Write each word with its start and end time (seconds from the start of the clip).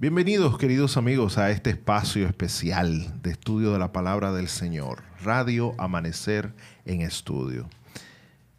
Bienvenidos 0.00 0.56
queridos 0.56 0.96
amigos 0.96 1.36
a 1.36 1.50
este 1.50 1.68
espacio 1.68 2.26
especial 2.26 3.20
de 3.20 3.32
estudio 3.32 3.74
de 3.74 3.78
la 3.78 3.92
palabra 3.92 4.32
del 4.32 4.48
Señor, 4.48 5.02
Radio 5.22 5.74
Amanecer 5.76 6.54
en 6.86 7.02
Estudio. 7.02 7.68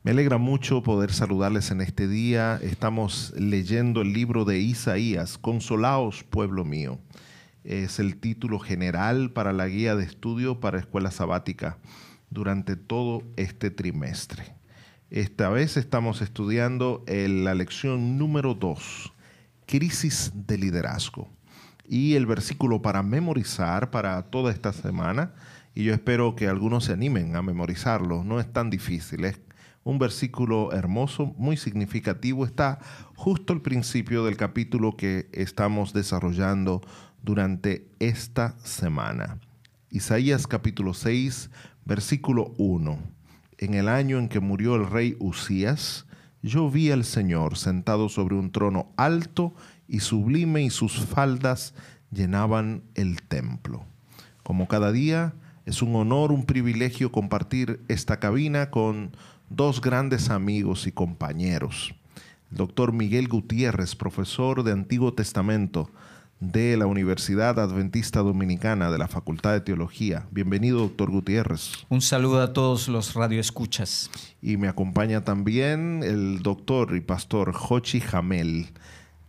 Me 0.03 0.11
alegra 0.11 0.37
mucho 0.37 0.83
poder 0.83 1.11
saludarles 1.11 1.71
en 1.71 1.81
este 1.81 2.07
día. 2.07 2.59
Estamos 2.61 3.33
leyendo 3.35 4.03
el 4.03 4.13
libro 4.13 4.45
de 4.45 4.59
Isaías, 4.59 5.39
Consolaos, 5.39 6.23
pueblo 6.23 6.63
mío. 6.63 6.99
Es 7.63 7.97
el 7.97 8.17
título 8.17 8.59
general 8.59 9.31
para 9.31 9.51
la 9.51 9.65
guía 9.65 9.95
de 9.95 10.03
estudio 10.03 10.59
para 10.59 10.77
escuela 10.77 11.09
sabática 11.09 11.79
durante 12.29 12.75
todo 12.75 13.23
este 13.35 13.71
trimestre. 13.71 14.53
Esta 15.09 15.49
vez 15.49 15.75
estamos 15.75 16.21
estudiando 16.21 17.03
la 17.07 17.55
lección 17.55 18.19
número 18.19 18.53
2, 18.53 19.13
crisis 19.65 20.33
de 20.35 20.57
liderazgo. 20.57 21.29
Y 21.91 22.15
el 22.15 22.25
versículo 22.25 22.81
para 22.81 23.03
memorizar 23.03 23.91
para 23.91 24.21
toda 24.21 24.53
esta 24.53 24.71
semana, 24.71 25.33
y 25.75 25.83
yo 25.83 25.93
espero 25.93 26.37
que 26.37 26.47
algunos 26.47 26.85
se 26.85 26.93
animen 26.93 27.35
a 27.35 27.41
memorizarlo, 27.41 28.23
no 28.23 28.39
es 28.39 28.49
tan 28.53 28.69
difícil, 28.69 29.25
es 29.25 29.41
un 29.83 29.99
versículo 29.99 30.71
hermoso, 30.71 31.35
muy 31.37 31.57
significativo, 31.57 32.45
está 32.45 32.79
justo 33.17 33.51
al 33.51 33.61
principio 33.61 34.23
del 34.23 34.37
capítulo 34.37 34.95
que 34.95 35.27
estamos 35.33 35.91
desarrollando 35.91 36.79
durante 37.23 37.85
esta 37.99 38.57
semana. 38.63 39.39
Isaías 39.89 40.47
capítulo 40.47 40.93
6, 40.93 41.49
versículo 41.83 42.53
1. 42.57 42.99
En 43.57 43.73
el 43.73 43.89
año 43.89 44.17
en 44.17 44.29
que 44.29 44.39
murió 44.39 44.77
el 44.77 44.89
rey 44.89 45.17
Usías, 45.19 46.05
yo 46.41 46.71
vi 46.71 46.89
al 46.89 47.03
Señor 47.03 47.57
sentado 47.57 48.07
sobre 48.07 48.35
un 48.35 48.53
trono 48.53 48.93
alto 48.95 49.53
y 49.91 49.99
sublime 49.99 50.63
y 50.63 50.69
sus 50.69 51.05
faldas 51.05 51.73
llenaban 52.11 52.81
el 52.95 53.21
templo. 53.21 53.85
Como 54.41 54.69
cada 54.69 54.93
día, 54.93 55.33
es 55.65 55.81
un 55.81 55.95
honor, 55.95 56.31
un 56.31 56.45
privilegio 56.45 57.11
compartir 57.11 57.81
esta 57.89 58.17
cabina 58.17 58.71
con 58.71 59.11
dos 59.49 59.81
grandes 59.81 60.29
amigos 60.29 60.87
y 60.87 60.93
compañeros. 60.93 61.93
El 62.51 62.57
doctor 62.57 62.93
Miguel 62.93 63.27
Gutiérrez, 63.27 63.95
profesor 63.95 64.63
de 64.63 64.71
Antiguo 64.71 65.13
Testamento 65.13 65.91
de 66.39 66.77
la 66.77 66.87
Universidad 66.87 67.59
Adventista 67.59 68.21
Dominicana 68.21 68.91
de 68.91 68.97
la 68.97 69.09
Facultad 69.09 69.51
de 69.51 69.61
Teología. 69.61 70.25
Bienvenido, 70.31 70.79
doctor 70.79 71.11
Gutiérrez. 71.11 71.73
Un 71.89 72.01
saludo 72.01 72.41
a 72.41 72.53
todos 72.53 72.87
los 72.87 73.13
radioescuchas. 73.13 74.09
Y 74.41 74.55
me 74.55 74.69
acompaña 74.69 75.23
también 75.25 76.01
el 76.01 76.41
doctor 76.41 76.95
y 76.95 77.01
pastor 77.01 77.51
Jochi 77.53 77.99
Jamel, 77.99 78.69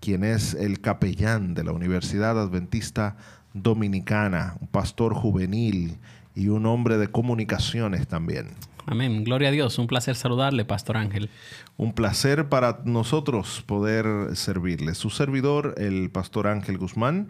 quien 0.02 0.24
es 0.24 0.54
el 0.54 0.80
capellán 0.80 1.54
de 1.54 1.62
la 1.62 1.70
Universidad 1.70 2.38
Adventista 2.38 3.16
Dominicana, 3.54 4.56
un 4.60 4.66
pastor 4.66 5.14
juvenil 5.14 5.96
y 6.34 6.48
un 6.48 6.66
hombre 6.66 6.98
de 6.98 7.06
comunicaciones 7.06 8.08
también. 8.08 8.48
Amén. 8.84 9.22
Gloria 9.22 9.50
a 9.50 9.52
Dios. 9.52 9.78
Un 9.78 9.86
placer 9.86 10.16
saludarle, 10.16 10.64
Pastor 10.64 10.96
Ángel. 10.96 11.30
Un 11.76 11.92
placer 11.92 12.48
para 12.48 12.80
nosotros 12.84 13.62
poder 13.64 14.34
servirle. 14.34 14.96
Su 14.96 15.08
servidor, 15.08 15.76
el 15.78 16.10
Pastor 16.10 16.48
Ángel 16.48 16.78
Guzmán, 16.78 17.28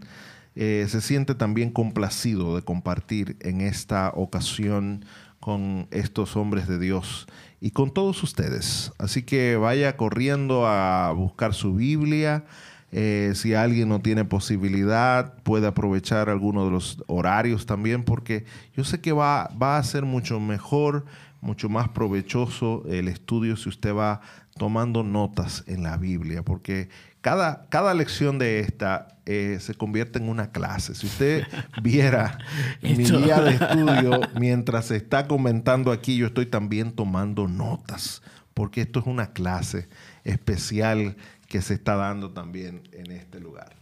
eh, 0.55 0.87
se 0.89 1.03
siente 1.03 1.35
también 1.35 1.71
complacido 1.71 2.57
de 2.57 2.63
compartir 2.63 3.37
en 3.41 3.61
esta 3.61 4.13
ocasión 4.15 5.05
con 5.41 5.89
estos 5.91 6.37
hombres 6.37 6.69
de 6.69 6.79
Dios 6.79 7.27
y 7.61 7.73
con 7.73 7.93
todos 7.93 8.23
ustedes. 8.23 8.93
Así 8.99 9.23
que 9.23 9.57
vaya 9.57 9.97
corriendo 9.97 10.67
a 10.67 11.13
buscar 11.13 11.53
su 11.53 11.75
Biblia. 11.75 12.45
Eh, 12.93 13.33
si 13.35 13.55
alguien 13.55 13.89
no 13.89 14.01
tiene 14.01 14.25
posibilidad, 14.25 15.35
puede 15.43 15.67
aprovechar 15.67 16.29
alguno 16.29 16.67
de 16.67 16.71
los 16.71 17.03
horarios 17.07 17.67
también, 17.67 18.05
porque 18.05 18.45
yo 18.77 18.85
sé 18.85 19.01
que 19.01 19.13
va, 19.13 19.49
va 19.61 19.79
a 19.79 19.83
ser 19.83 20.05
mucho 20.05 20.39
mejor 20.39 21.05
mucho 21.43 21.69
más 21.69 21.89
provechoso 21.89 22.85
el 22.89 23.09
estudio 23.09 23.57
si 23.57 23.69
usted 23.69 23.93
va 23.95 24.21
tomando 24.57 25.03
notas 25.03 25.65
en 25.67 25.83
la 25.83 25.97
Biblia, 25.97 26.43
porque 26.45 26.89
cada, 27.21 27.67
cada 27.69 27.95
lección 27.95 28.39
de 28.39 28.61
esta 28.61 29.09
eh, 29.27 29.59
se 29.61 29.75
convierte 29.75 30.19
en 30.19 30.29
una 30.29 30.51
clase. 30.53 30.95
Si 30.95 31.07
usted 31.07 31.45
viera 31.83 32.39
mi 32.81 32.95
día 32.95 33.41
de 33.41 33.55
estudio 33.55 34.21
mientras 34.39 34.87
se 34.87 34.97
está 34.97 35.27
comentando 35.27 35.91
aquí, 35.91 36.17
yo 36.17 36.27
estoy 36.27 36.47
también 36.47 36.93
tomando 36.93 37.49
notas, 37.49 38.23
porque 38.55 38.83
esto 38.83 39.01
es 39.01 39.07
una 39.07 39.33
clase 39.33 39.89
especial 40.25 41.17
que 41.53 41.61
se 41.61 41.75
está 41.75 41.97
dando 41.97 42.31
también 42.31 42.89
en 42.93 43.13
este 43.13 43.39
lugar. 43.39 43.77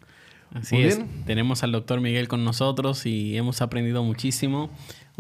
Así 0.53 0.77
es. 0.79 1.01
Tenemos 1.25 1.63
al 1.63 1.71
doctor 1.71 2.01
Miguel 2.01 2.27
con 2.27 2.45
nosotros 2.45 3.07
y 3.07 3.37
hemos 3.37 3.63
aprendido 3.63 4.03
muchísimo 4.03 4.71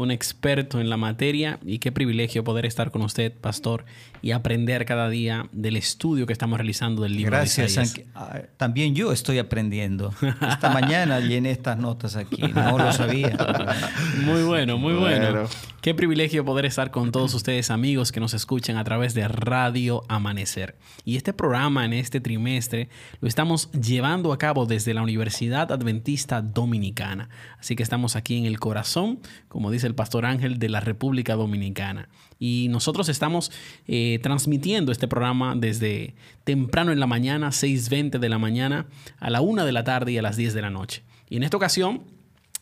un 0.00 0.10
experto 0.10 0.80
en 0.80 0.88
la 0.88 0.96
materia 0.96 1.58
y 1.62 1.78
qué 1.78 1.92
privilegio 1.92 2.42
poder 2.42 2.64
estar 2.64 2.90
con 2.90 3.02
usted, 3.02 3.34
pastor, 3.34 3.84
y 4.22 4.30
aprender 4.30 4.86
cada 4.86 5.10
día 5.10 5.46
del 5.52 5.76
estudio 5.76 6.26
que 6.26 6.32
estamos 6.32 6.58
realizando 6.58 7.02
del 7.02 7.16
libro. 7.16 7.32
Gracias. 7.32 7.94
De 7.94 8.06
ah, 8.14 8.40
También 8.56 8.94
yo 8.94 9.12
estoy 9.12 9.38
aprendiendo. 9.38 10.14
Esta 10.40 10.70
mañana 10.72 11.20
llené 11.20 11.50
estas 11.50 11.76
notas 11.76 12.16
aquí, 12.16 12.40
no 12.42 12.78
lo 12.78 12.92
sabía. 12.92 13.36
Muy 14.24 14.42
bueno, 14.42 14.78
muy 14.78 14.94
bueno. 14.94 15.48
Qué 15.80 15.94
privilegio 15.94 16.44
poder 16.44 16.66
estar 16.66 16.90
con 16.90 17.10
todos 17.10 17.32
ustedes 17.34 17.70
amigos 17.70 18.12
que 18.12 18.20
nos 18.20 18.34
escuchan 18.34 18.76
a 18.76 18.84
través 18.84 19.14
de 19.14 19.26
Radio 19.28 20.02
Amanecer. 20.08 20.76
Y 21.04 21.16
este 21.16 21.32
programa 21.32 21.84
en 21.84 21.94
este 21.94 22.20
trimestre 22.20 22.90
lo 23.20 23.28
estamos 23.28 23.70
llevando 23.72 24.32
a 24.32 24.38
cabo 24.38 24.66
desde 24.66 24.92
la 24.92 25.02
Universidad 25.02 25.72
Adventista 25.72 26.42
Dominicana. 26.42 27.30
Así 27.58 27.76
que 27.76 27.82
estamos 27.82 28.14
aquí 28.14 28.36
en 28.36 28.44
el 28.44 28.60
corazón, 28.60 29.20
como 29.48 29.70
dice 29.70 29.89
el 29.90 29.94
pastor 29.94 30.24
Ángel, 30.24 30.58
de 30.58 30.68
la 30.68 30.80
República 30.80 31.34
Dominicana. 31.34 32.08
Y 32.38 32.68
nosotros 32.70 33.08
estamos 33.08 33.52
eh, 33.86 34.18
transmitiendo 34.22 34.92
este 34.92 35.08
programa 35.08 35.54
desde 35.56 36.14
temprano 36.44 36.92
en 36.92 37.00
la 37.00 37.06
mañana, 37.06 37.48
6.20 37.48 38.18
de 38.18 38.28
la 38.28 38.38
mañana, 38.38 38.86
a 39.18 39.28
la 39.28 39.42
1 39.42 39.66
de 39.66 39.72
la 39.72 39.84
tarde 39.84 40.12
y 40.12 40.18
a 40.18 40.22
las 40.22 40.36
10 40.36 40.54
de 40.54 40.62
la 40.62 40.70
noche. 40.70 41.02
Y 41.28 41.36
en 41.36 41.42
esta 41.42 41.56
ocasión 41.56 42.02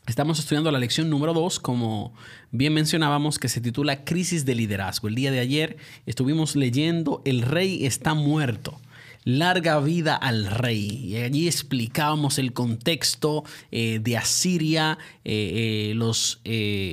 Estamos 0.08 0.38
estudiando 0.38 0.70
la 0.70 0.78
lección 0.78 1.10
número 1.10 1.34
2, 1.34 1.60
como 1.60 2.14
bien 2.50 2.72
mencionábamos, 2.72 3.38
que 3.38 3.50
se 3.50 3.60
titula 3.60 4.06
Crisis 4.06 4.46
de 4.46 4.54
Liderazgo. 4.54 5.06
El 5.06 5.14
día 5.14 5.30
de 5.30 5.38
ayer 5.38 5.76
estuvimos 6.06 6.56
leyendo 6.56 7.20
El 7.26 7.42
rey 7.42 7.84
está 7.84 8.14
muerto. 8.14 8.80
Larga 9.28 9.78
vida 9.80 10.14
al 10.14 10.46
rey. 10.46 11.04
Y 11.04 11.16
allí 11.16 11.48
explicábamos 11.48 12.38
el 12.38 12.54
contexto 12.54 13.44
eh, 13.70 14.00
de 14.02 14.16
Asiria, 14.16 14.96
eh, 15.22 15.90
eh, 15.90 15.94
los 15.94 16.40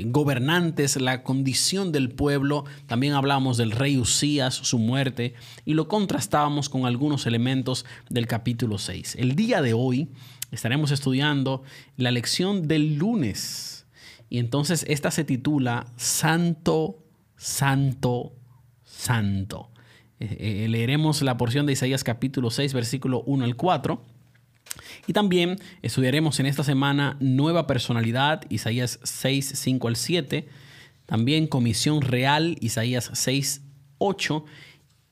gobernantes, 0.07 1.00
la 1.00 1.24
condición 1.24 1.94
del 1.94 2.09
pueblo. 2.09 2.66
También 2.88 3.13
hablábamos 3.13 3.56
del 3.56 3.72
rey 3.72 3.97
Usías, 3.97 4.53
su 4.53 4.79
muerte, 4.79 5.34
y 5.63 5.75
lo 5.75 5.88
contrastábamos 5.88 6.68
con 6.68 6.85
algunos 6.85 7.25
elementos 7.25 7.85
del 8.09 8.28
capítulo 8.28 8.79
6. 8.79 9.16
El 9.18 9.38
día 9.38 9.62
de 9.62 9.72
hoy 9.72 10.09
estaremos 10.51 10.91
estudiando 10.91 11.63
la 11.95 12.12
lección 12.12 12.68
del 12.68 12.95
lunes. 12.95 13.85
Y 14.29 14.40
entonces 14.40 14.85
esta 14.90 15.09
se 15.09 15.24
titula 15.24 15.88
Santo, 15.95 17.00
Santo, 17.38 18.34
Santo. 18.84 19.69
Eh, 20.19 20.63
eh, 20.63 20.67
leeremos 20.69 21.21
la 21.21 21.37
porción 21.37 21.65
de 21.65 21.73
Isaías 21.73 22.03
capítulo 22.03 22.49
6, 22.49 22.73
versículo 22.73 23.21
1 23.25 23.45
al 23.45 23.55
4. 23.55 24.01
Y 25.07 25.13
también 25.13 25.59
estudiaremos 25.81 26.39
en 26.39 26.45
esta 26.45 26.63
semana 26.63 27.17
Nueva 27.19 27.67
Personalidad, 27.67 28.43
Isaías 28.49 28.99
6, 29.03 29.53
5 29.55 29.87
al 29.87 29.95
7. 29.95 30.47
También 31.06 31.47
Comisión 31.47 32.01
Real, 32.01 32.57
Isaías 32.62 33.12
6, 33.13 33.62
8. 33.97 34.45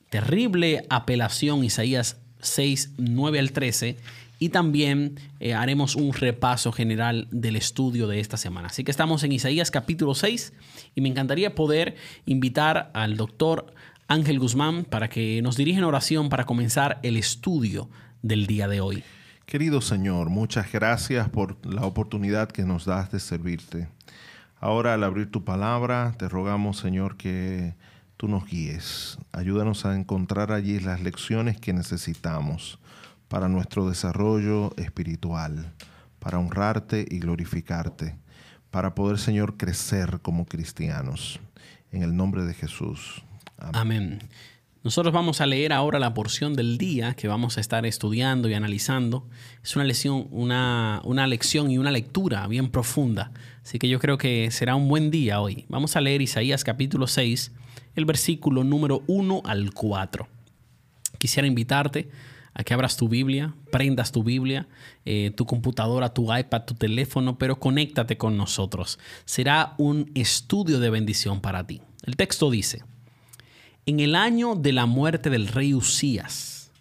Terrible 0.09 0.85
Apelación, 0.89 1.63
Isaías 1.63 2.17
6, 2.41 2.91
9 2.97 3.39
al 3.39 3.51
13 3.51 3.97
y 4.43 4.49
también 4.49 5.21
eh, 5.39 5.53
haremos 5.53 5.95
un 5.95 6.11
repaso 6.11 6.73
general 6.73 7.29
del 7.31 7.55
estudio 7.55 8.07
de 8.07 8.19
esta 8.19 8.35
semana. 8.35 8.67
Así 8.67 8.83
que 8.83 8.91
estamos 8.91 9.23
en 9.23 9.31
Isaías 9.31 9.71
capítulo 9.71 10.15
6 10.15 10.51
y 10.95 10.99
me 10.99 11.07
encantaría 11.07 11.55
poder 11.55 11.95
invitar 12.25 12.91
al 12.93 13.15
doctor 13.15 13.73
Ángel 14.07 14.39
Guzmán 14.39 14.85
para 14.85 15.09
que 15.09 15.41
nos 15.41 15.57
dirija 15.57 15.79
en 15.79 15.85
oración 15.85 16.29
para 16.29 16.45
comenzar 16.45 16.99
el 17.03 17.17
estudio 17.17 17.89
del 18.21 18.47
día 18.47 18.67
de 18.67 18.81
hoy. 18.81 19.03
Querido 19.45 19.81
Señor, 19.81 20.29
muchas 20.29 20.71
gracias 20.71 21.29
por 21.29 21.65
la 21.65 21.85
oportunidad 21.85 22.49
que 22.49 22.63
nos 22.63 22.85
das 22.85 23.11
de 23.11 23.19
servirte. 23.19 23.87
Ahora 24.59 24.93
al 24.93 25.03
abrir 25.03 25.29
tu 25.29 25.43
palabra, 25.43 26.15
te 26.17 26.29
rogamos 26.29 26.77
Señor 26.77 27.17
que 27.17 27.75
tú 28.17 28.27
nos 28.27 28.45
guíes. 28.45 29.17
Ayúdanos 29.31 29.85
a 29.85 29.95
encontrar 29.95 30.51
allí 30.51 30.79
las 30.79 31.01
lecciones 31.01 31.59
que 31.59 31.73
necesitamos 31.73 32.79
para 33.27 33.49
nuestro 33.49 33.89
desarrollo 33.89 34.73
espiritual, 34.77 35.73
para 36.19 36.39
honrarte 36.39 37.05
y 37.09 37.19
glorificarte, 37.19 38.15
para 38.71 38.95
poder, 38.95 39.17
Señor, 39.17 39.57
crecer 39.57 40.19
como 40.21 40.45
cristianos. 40.45 41.39
En 41.91 42.01
el 42.01 42.15
nombre 42.15 42.43
de 42.43 42.53
Jesús. 42.53 43.23
Amén. 43.71 44.19
Nosotros 44.83 45.13
vamos 45.13 45.39
a 45.39 45.45
leer 45.45 45.71
ahora 45.71 45.97
la 45.97 46.13
porción 46.13 46.55
del 46.55 46.77
día 46.77 47.13
que 47.13 47.29
vamos 47.29 47.57
a 47.57 47.61
estar 47.61 47.85
estudiando 47.85 48.49
y 48.49 48.53
analizando. 48.53 49.25
Es 49.63 49.77
una 49.77 49.85
lección, 49.85 50.27
una, 50.31 51.01
una 51.05 51.25
lección 51.25 51.71
y 51.71 51.77
una 51.77 51.89
lectura 51.89 52.45
bien 52.47 52.69
profunda. 52.69 53.31
Así 53.63 53.79
que 53.79 53.87
yo 53.87 53.99
creo 53.99 54.17
que 54.17 54.51
será 54.51 54.75
un 54.75 54.89
buen 54.89 55.09
día 55.09 55.39
hoy. 55.39 55.65
Vamos 55.69 55.95
a 55.95 56.01
leer 56.01 56.21
Isaías 56.21 56.65
capítulo 56.65 57.07
6, 57.07 57.53
el 57.95 58.03
versículo 58.03 58.65
número 58.65 59.03
1 59.07 59.43
al 59.45 59.73
4. 59.73 60.27
Quisiera 61.17 61.47
invitarte 61.47 62.09
a 62.53 62.65
que 62.65 62.73
abras 62.73 62.97
tu 62.97 63.07
Biblia, 63.07 63.55
prendas 63.71 64.11
tu 64.11 64.21
Biblia, 64.23 64.67
eh, 65.05 65.31
tu 65.33 65.45
computadora, 65.45 66.13
tu 66.13 66.35
iPad, 66.35 66.63
tu 66.63 66.73
teléfono, 66.73 67.37
pero 67.37 67.57
conéctate 67.57 68.17
con 68.17 68.35
nosotros. 68.35 68.99
Será 69.23 69.75
un 69.77 70.11
estudio 70.13 70.81
de 70.81 70.89
bendición 70.89 71.39
para 71.39 71.65
ti. 71.65 71.81
El 72.03 72.17
texto 72.17 72.51
dice, 72.51 72.83
en 73.85 73.99
el 73.99 74.15
año 74.15 74.55
de 74.55 74.71
la 74.71 74.85
muerte 74.85 75.29
del 75.29 75.47
rey 75.47 75.73
Usías, 75.73 76.71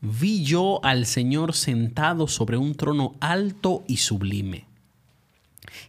vi 0.00 0.42
yo 0.42 0.80
al 0.82 1.04
Señor 1.04 1.54
sentado 1.54 2.28
sobre 2.28 2.56
un 2.56 2.74
trono 2.74 3.14
alto 3.20 3.84
y 3.86 3.98
sublime, 3.98 4.66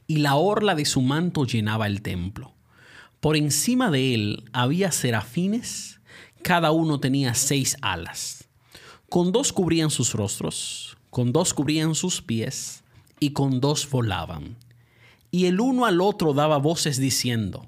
y 0.07 0.17
la 0.17 0.35
orla 0.35 0.75
de 0.75 0.85
su 0.85 1.01
manto 1.01 1.45
llenaba 1.45 1.87
el 1.87 2.01
templo. 2.01 2.53
Por 3.21 3.37
encima 3.37 3.89
de 3.91 4.13
él 4.13 4.43
había 4.51 4.91
serafines, 4.91 6.01
cada 6.41 6.71
uno 6.71 6.99
tenía 6.99 7.33
seis 7.33 7.77
alas. 7.81 8.49
Con 9.09 9.31
dos 9.31 9.53
cubrían 9.53 9.89
sus 9.89 10.13
rostros, 10.13 10.97
con 11.09 11.31
dos 11.31 11.53
cubrían 11.53 11.95
sus 11.95 12.21
pies, 12.21 12.83
y 13.19 13.31
con 13.31 13.61
dos 13.61 13.89
volaban. 13.89 14.57
Y 15.31 15.45
el 15.45 15.61
uno 15.61 15.85
al 15.85 16.01
otro 16.01 16.33
daba 16.33 16.57
voces 16.57 16.97
diciendo, 16.97 17.65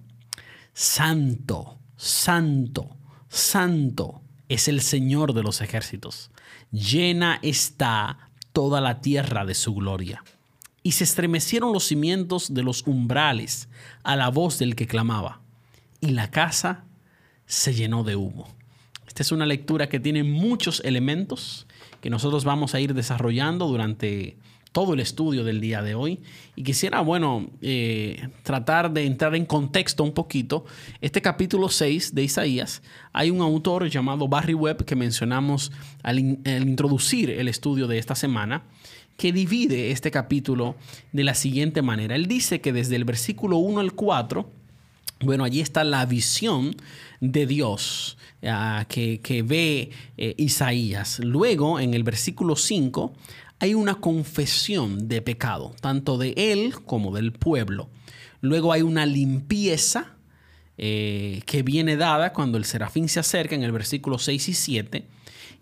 Santo, 0.73 1.79
Santo, 2.01 2.95
Santo 3.27 4.21
es 4.47 4.69
el 4.69 4.79
Señor 4.79 5.33
de 5.33 5.43
los 5.43 5.59
ejércitos. 5.59 6.31
Llena 6.71 7.39
está 7.41 8.29
toda 8.53 8.79
la 8.79 9.01
tierra 9.01 9.43
de 9.43 9.53
su 9.53 9.75
gloria. 9.75 10.23
Y 10.81 10.93
se 10.93 11.03
estremecieron 11.03 11.73
los 11.73 11.83
cimientos 11.83 12.53
de 12.53 12.63
los 12.63 12.87
umbrales 12.87 13.67
a 14.03 14.15
la 14.15 14.29
voz 14.29 14.59
del 14.59 14.77
que 14.77 14.87
clamaba. 14.87 15.41
Y 15.99 16.11
la 16.11 16.31
casa 16.31 16.85
se 17.45 17.73
llenó 17.73 18.05
de 18.05 18.15
humo. 18.15 18.47
Esta 19.05 19.21
es 19.21 19.33
una 19.33 19.45
lectura 19.45 19.89
que 19.89 19.99
tiene 19.99 20.23
muchos 20.23 20.81
elementos 20.85 21.67
que 21.99 22.09
nosotros 22.09 22.45
vamos 22.45 22.75
a 22.75 22.79
ir 22.79 22.93
desarrollando 22.93 23.67
durante 23.67 24.37
todo 24.71 24.93
el 24.93 24.99
estudio 24.99 25.43
del 25.43 25.61
día 25.61 25.81
de 25.81 25.95
hoy. 25.95 26.19
Y 26.55 26.63
quisiera, 26.63 27.01
bueno, 27.01 27.49
eh, 27.61 28.29
tratar 28.43 28.91
de 28.91 29.05
entrar 29.05 29.35
en 29.35 29.45
contexto 29.45 30.03
un 30.03 30.13
poquito. 30.13 30.65
Este 31.01 31.21
capítulo 31.21 31.69
6 31.69 32.13
de 32.13 32.23
Isaías, 32.23 32.81
hay 33.13 33.31
un 33.31 33.41
autor 33.41 33.89
llamado 33.89 34.27
Barry 34.27 34.53
Webb 34.53 34.85
que 34.85 34.95
mencionamos 34.95 35.71
al, 36.03 36.19
introducir 36.19 37.29
el 37.31 37.47
estudio 37.47 37.87
de 37.87 37.97
esta 37.97 38.15
semana 38.15 38.63
que 39.17 39.33
divide 39.33 39.91
este 39.91 40.11
capítulo 40.11 40.75
de 41.11 41.25
la 41.25 41.33
siguiente 41.33 41.81
manera. 41.81 42.15
Él 42.15 42.27
dice 42.27 42.61
que 42.61 42.71
desde 42.71 42.95
el 42.95 43.03
versículo 43.03 43.57
1 43.57 43.81
al 43.81 43.93
4, 43.93 44.49
bueno, 45.21 45.43
allí 45.43 45.59
está 45.59 45.83
la 45.83 46.05
visión 46.05 46.75
de 47.19 47.45
Dios 47.45 48.17
ah, 48.43 48.85
que, 48.87 49.43
ve 49.45 49.91
eh, 50.17 50.35
Isaías. 50.37 51.19
Luego, 51.19 51.79
en 51.79 51.93
el 51.93 52.03
versículo 52.03 52.55
5, 52.55 53.13
hay 53.59 53.73
una 53.73 53.95
confesión 53.95 55.07
de 55.09 55.21
pecado, 55.21 55.75
tanto 55.81 56.17
de 56.17 56.33
él 56.37 56.73
como 56.85 57.13
del 57.13 57.33
pueblo. 57.33 57.89
Luego 58.41 58.71
hay 58.71 58.81
una 58.81 59.05
limpieza 59.05 60.15
eh, 60.77 61.41
que 61.45 61.61
viene 61.61 61.97
dada 61.97 62.31
cuando 62.31 62.57
el 62.57 62.63
serafín 62.63 63.09
se 63.09 63.19
acerca 63.19 63.55
en 63.55 63.63
el 63.63 63.73
versículo 63.73 64.17
6 64.17 64.47
y 64.47 64.53
7. 64.53 65.07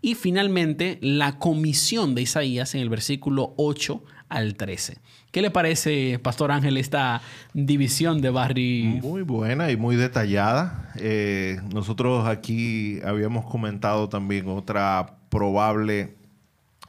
Y 0.03 0.13
finalmente 0.13 0.99
la 1.01 1.39
comisión 1.39 2.13
de 2.13 2.21
Isaías 2.21 2.75
en 2.75 2.81
el 2.81 2.89
versículo 2.89 3.55
8 3.57 4.03
al 4.29 4.55
13. 4.55 4.97
¿Qué 5.31 5.41
le 5.41 5.51
parece, 5.51 6.19
Pastor 6.19 6.51
Ángel, 6.51 6.77
esta 6.77 7.21
división 7.53 8.21
de 8.21 8.29
Barry? 8.29 8.99
Muy 9.01 9.21
buena 9.21 9.71
y 9.71 9.77
muy 9.77 9.95
detallada. 9.95 10.91
Eh, 10.95 11.59
nosotros 11.73 12.27
aquí 12.27 12.99
habíamos 13.05 13.45
comentado 13.45 14.09
también 14.09 14.47
otra 14.47 15.17
probable 15.29 16.15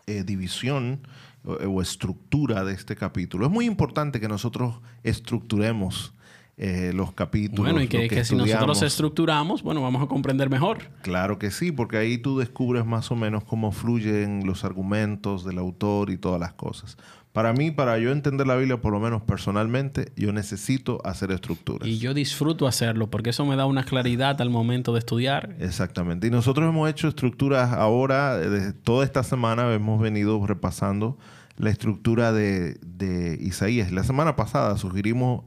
eh, 0.06 0.24
división 0.24 1.00
o, 1.44 1.82
estructura 1.82 2.64
de 2.64 2.74
este 2.74 2.96
capítulo. 2.96 3.46
Es 3.46 3.52
muy 3.52 3.66
importante 3.66 4.20
que 4.20 4.28
nosotros 4.28 4.80
estructuremos 5.02 6.12
eh, 6.56 6.92
los 6.94 7.12
capítulos. 7.12 7.72
Bueno, 7.72 7.80
y 7.80 7.88
que, 7.88 8.24
si 8.24 8.34
nosotros 8.34 8.82
estructuramos, 8.82 9.62
bueno, 9.62 9.80
vamos 9.80 10.02
a 10.02 10.06
comprender 10.06 10.50
mejor. 10.50 10.90
Claro 11.02 11.38
que 11.38 11.50
sí, 11.50 11.70
porque 11.70 11.98
ahí 11.98 12.18
tú 12.18 12.38
descubres 12.38 12.84
más 12.84 13.10
o 13.10 13.16
menos 13.16 13.44
cómo 13.44 13.70
fluyen 13.70 14.42
los 14.44 14.64
argumentos 14.64 15.44
del 15.44 15.58
autor 15.58 16.10
y 16.10 16.16
todas 16.16 16.40
las 16.40 16.54
cosas. 16.54 16.98
Para 17.38 17.52
mí, 17.52 17.70
para 17.70 17.96
yo 17.98 18.10
entender 18.10 18.48
la 18.48 18.56
Biblia, 18.56 18.80
por 18.80 18.92
lo 18.92 18.98
menos 18.98 19.22
personalmente, 19.22 20.10
yo 20.16 20.32
necesito 20.32 21.00
hacer 21.04 21.30
estructuras. 21.30 21.86
Y 21.86 21.98
yo 21.98 22.12
disfruto 22.12 22.66
hacerlo 22.66 23.12
porque 23.12 23.30
eso 23.30 23.46
me 23.46 23.54
da 23.54 23.64
una 23.64 23.84
claridad 23.84 24.42
al 24.42 24.50
momento 24.50 24.92
de 24.92 24.98
estudiar. 24.98 25.54
Exactamente. 25.60 26.26
Y 26.26 26.30
nosotros 26.30 26.68
hemos 26.68 26.90
hecho 26.90 27.06
estructuras 27.06 27.72
ahora, 27.72 28.40
toda 28.82 29.04
esta 29.04 29.22
semana 29.22 29.72
hemos 29.72 30.00
venido 30.00 30.44
repasando 30.44 31.16
la 31.56 31.70
estructura 31.70 32.32
de, 32.32 33.38
Isaías. 33.40 33.92
La 33.92 34.02
semana 34.02 34.34
pasada 34.34 34.76
sugerimos 34.76 35.44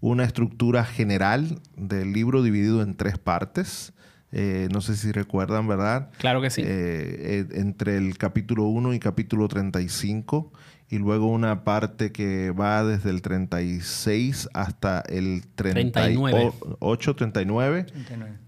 una 0.00 0.24
estructura 0.24 0.82
general 0.82 1.60
del 1.76 2.14
libro 2.14 2.42
dividido 2.42 2.80
en 2.80 2.96
tres 2.96 3.18
partes. 3.18 3.92
Eh, 4.32 4.68
no 4.72 4.80
sé 4.80 4.96
si 4.96 5.12
recuerdan, 5.12 5.68
¿verdad? 5.68 6.08
Claro 6.16 6.40
que 6.40 6.48
sí. 6.48 6.62
Eh, 6.62 6.64
eh, 6.66 7.46
entre 7.52 7.98
el 7.98 8.16
capítulo 8.16 8.62
1 8.64 8.94
y 8.94 8.98
capítulo 8.98 9.46
35 9.46 10.50
y 10.94 10.98
luego 10.98 11.26
una 11.26 11.64
parte 11.64 12.12
que 12.12 12.52
va 12.52 12.84
desde 12.84 13.10
el 13.10 13.20
36 13.20 14.48
hasta 14.54 15.00
el 15.00 15.42
38, 15.56 17.16
39, 17.16 17.86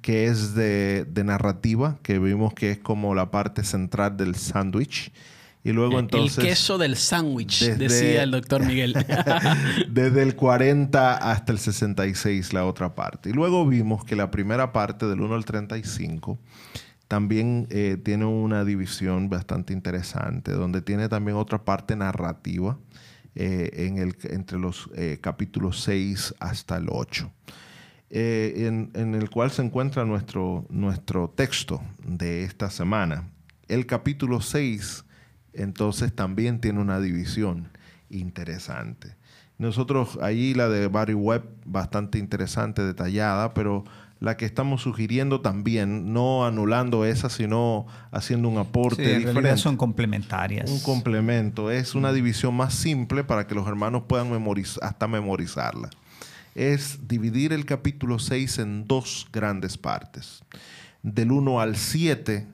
que 0.00 0.26
es 0.26 0.54
de, 0.54 1.08
narrativa, 1.24 1.98
que 2.04 2.20
vimos 2.20 2.54
que 2.54 2.70
es 2.70 2.78
como 2.78 3.16
la 3.16 3.32
parte 3.32 3.64
central 3.64 4.16
del 4.16 4.36
sándwich. 4.36 5.10
Y 5.64 5.72
luego 5.72 5.98
entonces... 5.98 6.38
El 6.38 6.44
queso 6.44 6.78
del 6.78 6.94
sándwich, 6.94 7.64
decía 7.64 8.22
el 8.22 8.30
doctor 8.30 8.64
Miguel. 8.64 8.94
desde 9.88 10.22
el 10.22 10.36
40 10.36 11.16
hasta 11.16 11.50
el 11.50 11.58
66 11.58 12.52
la 12.52 12.64
otra 12.64 12.94
parte. 12.94 13.30
Y 13.30 13.32
luego 13.32 13.66
vimos 13.66 14.04
que 14.04 14.14
la 14.14 14.30
primera 14.30 14.72
parte 14.72 15.06
del 15.06 15.20
1 15.20 15.34
al 15.34 15.44
35 15.44 16.38
también 17.08 17.66
eh, 17.70 17.96
tiene 18.02 18.24
una 18.24 18.64
división 18.64 19.28
bastante 19.28 19.72
interesante, 19.72 20.52
donde 20.52 20.82
tiene 20.82 21.08
también 21.08 21.36
otra 21.36 21.64
parte 21.64 21.94
narrativa 21.94 22.78
eh, 23.34 23.70
en 23.86 23.98
el, 23.98 24.16
entre 24.24 24.58
los 24.58 24.90
eh, 24.96 25.18
capítulos 25.20 25.80
6 25.82 26.34
hasta 26.40 26.76
el 26.76 26.86
8, 26.90 27.30
en, 28.10 28.90
el 28.94 29.30
cual 29.30 29.50
se 29.50 29.62
encuentra 29.62 30.04
nuestro, 30.04 30.66
nuestro 30.68 31.30
texto 31.30 31.80
de 32.04 32.44
esta 32.44 32.70
semana. 32.70 33.28
El 33.68 33.86
capítulo 33.86 34.40
6 34.40 35.04
entonces 35.52 36.14
también 36.14 36.60
tiene 36.60 36.80
una 36.80 37.00
división 37.00 37.68
interesante. 38.10 39.16
Nosotros 39.58 40.18
ahí 40.20 40.52
la 40.54 40.68
de 40.68 40.86
Barry 40.88 41.14
Webb, 41.14 41.44
bastante 41.64 42.18
interesante, 42.18 42.82
detallada, 42.82 43.54
pero 43.54 43.84
la 44.18 44.36
que 44.36 44.46
estamos 44.46 44.82
sugiriendo 44.82 45.40
también, 45.40 46.12
no 46.12 46.46
anulando 46.46 47.04
esa, 47.04 47.28
sino 47.28 47.86
haciendo 48.10 48.48
un 48.48 48.58
aporte 48.58 49.20
sí, 49.20 49.26
en 49.28 49.58
son 49.58 49.76
complementarias. 49.76 50.70
Un 50.70 50.80
complemento. 50.80 51.70
Es 51.70 51.94
una 51.94 52.12
división 52.12 52.54
más 52.54 52.74
simple 52.74 53.24
para 53.24 53.46
que 53.46 53.54
los 53.54 53.66
hermanos 53.68 54.04
puedan 54.08 54.30
hasta 54.82 55.06
memorizarla. 55.06 55.90
Es 56.54 57.06
dividir 57.06 57.52
el 57.52 57.66
capítulo 57.66 58.18
6 58.18 58.58
en 58.58 58.86
dos 58.86 59.28
grandes 59.32 59.76
partes. 59.76 60.42
Del 61.02 61.30
1 61.30 61.60
al 61.60 61.76
7, 61.76 62.46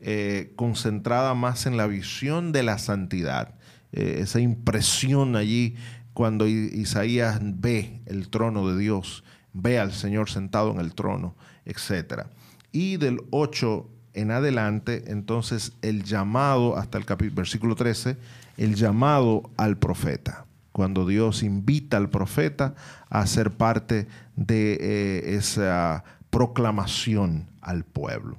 eh, 0.00 0.52
concentrada 0.56 1.34
más 1.34 1.64
en 1.64 1.78
la 1.78 1.86
visión 1.86 2.52
de 2.52 2.62
la 2.62 2.76
santidad. 2.76 3.54
Eh, 3.92 4.18
esa 4.20 4.40
impresión 4.40 5.34
allí 5.36 5.76
cuando 6.12 6.46
Isaías 6.46 7.38
ve 7.40 8.02
el 8.04 8.28
trono 8.28 8.68
de 8.68 8.78
Dios 8.78 9.24
ve 9.60 9.78
al 9.78 9.92
Señor 9.92 10.30
sentado 10.30 10.70
en 10.70 10.80
el 10.80 10.94
trono, 10.94 11.34
etc. 11.64 12.26
Y 12.72 12.96
del 12.96 13.20
8 13.30 13.88
en 14.14 14.30
adelante, 14.30 15.04
entonces 15.08 15.72
el 15.82 16.04
llamado, 16.04 16.76
hasta 16.76 16.98
el 16.98 17.04
versículo 17.30 17.74
13, 17.74 18.16
el 18.56 18.74
llamado 18.74 19.50
al 19.56 19.76
profeta. 19.78 20.46
Cuando 20.72 21.06
Dios 21.06 21.42
invita 21.42 21.96
al 21.96 22.08
profeta 22.08 22.74
a 23.10 23.26
ser 23.26 23.50
parte 23.52 24.06
de 24.36 24.78
eh, 24.80 25.34
esa 25.36 26.04
proclamación 26.30 27.48
al 27.60 27.84
pueblo. 27.84 28.36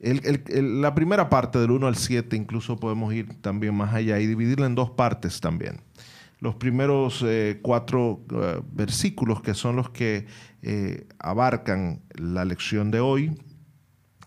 la 0.00 0.94
primera 0.94 1.30
parte 1.30 1.58
del 1.58 1.70
1 1.70 1.86
al 1.86 1.96
7 1.96 2.36
incluso 2.36 2.76
podemos 2.76 3.14
ir 3.14 3.40
también 3.40 3.74
más 3.74 3.94
allá 3.94 4.18
y 4.18 4.26
dividirla 4.26 4.66
en 4.66 4.74
dos 4.74 4.90
partes 4.90 5.40
también 5.40 5.80
los 6.42 6.56
primeros 6.56 7.22
eh, 7.24 7.60
cuatro 7.62 8.20
eh, 8.34 8.60
versículos 8.72 9.40
que 9.42 9.54
son 9.54 9.76
los 9.76 9.90
que 9.90 10.26
eh, 10.62 11.06
abarcan 11.20 12.02
la 12.16 12.44
lección 12.44 12.90
de 12.90 12.98
hoy. 12.98 13.40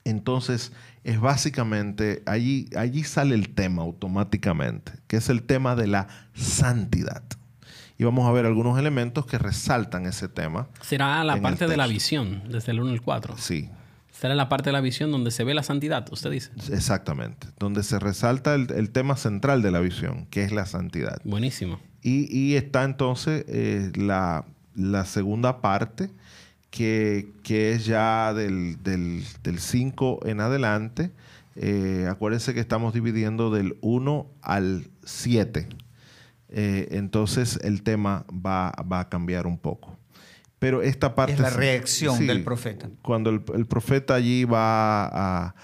Entonces, 0.06 0.72
es 1.04 1.20
básicamente, 1.20 2.24
allí, 2.26 2.70
allí 2.78 3.04
sale 3.04 3.36
el 3.36 3.54
tema 3.54 3.82
automáticamente, 3.82 4.94
que 5.08 5.18
es 5.18 5.28
el 5.28 5.44
tema 5.44 5.76
de 5.76 5.88
la 5.88 6.08
santidad. 6.34 7.24
Y 7.98 8.06
vamos 8.06 8.26
a 8.30 8.32
ver 8.32 8.46
algunos 8.46 8.80
elementos 8.80 9.26
que 9.26 9.38
resaltan 9.38 10.06
ese 10.06 10.30
tema. 10.30 10.70
Será 10.82 11.22
la 11.26 11.42
parte 11.42 11.68
de 11.68 11.76
la 11.76 11.86
visión, 11.86 12.44
desde 12.50 12.72
el 12.72 12.80
1 12.80 12.92
al 12.92 13.02
4. 13.02 13.36
Sí. 13.38 13.70
Será 14.10 14.36
la 14.36 14.48
parte 14.48 14.70
de 14.70 14.72
la 14.72 14.80
visión 14.80 15.12
donde 15.12 15.32
se 15.32 15.44
ve 15.44 15.54
la 15.54 15.64
santidad, 15.64 16.08
usted 16.14 16.32
dice. 16.32 16.52
Exactamente, 16.72 17.48
donde 17.60 17.84
se 17.84 18.00
resalta 18.00 18.56
el, 18.56 18.90
tema 18.92 19.18
central 19.18 19.62
de 19.62 19.72
la 19.72 19.82
visión, 19.82 20.28
que 20.28 20.46
es 20.46 20.54
la 20.54 20.66
santidad. 20.66 21.20
Buenísimo. 21.26 21.82
Y, 22.08 22.56
está 22.56 22.84
entonces 22.84 23.46
eh, 23.48 23.92
la, 23.96 24.46
segunda 25.06 25.60
parte, 25.60 26.12
que, 26.70 27.32
es 27.48 27.86
ya 27.88 28.32
del 28.32 28.78
5 29.58 30.20
en 30.28 30.40
adelante. 30.40 31.12
Eh, 31.56 32.06
acuérdense 32.08 32.54
que 32.54 32.60
estamos 32.60 32.94
dividiendo 32.94 33.50
del 33.50 33.78
1 33.82 34.28
al 34.44 34.88
7. 35.04 35.68
Eh, 36.50 36.88
entonces 36.92 37.60
el 37.64 37.82
tema 37.82 38.26
va, 38.30 38.72
a 38.78 39.10
cambiar 39.10 39.48
un 39.48 39.58
poco. 39.58 39.98
Pero 40.60 40.84
esta 40.84 41.16
parte... 41.16 41.34
Es 41.34 41.40
la 41.40 41.50
reacción 41.50 42.28
del 42.28 42.44
profeta. 42.44 42.88
Cuando 43.02 43.32
el, 43.32 43.66
profeta 43.66 44.14
allí 44.14 44.44
va 44.44 45.06
a, 45.48 45.56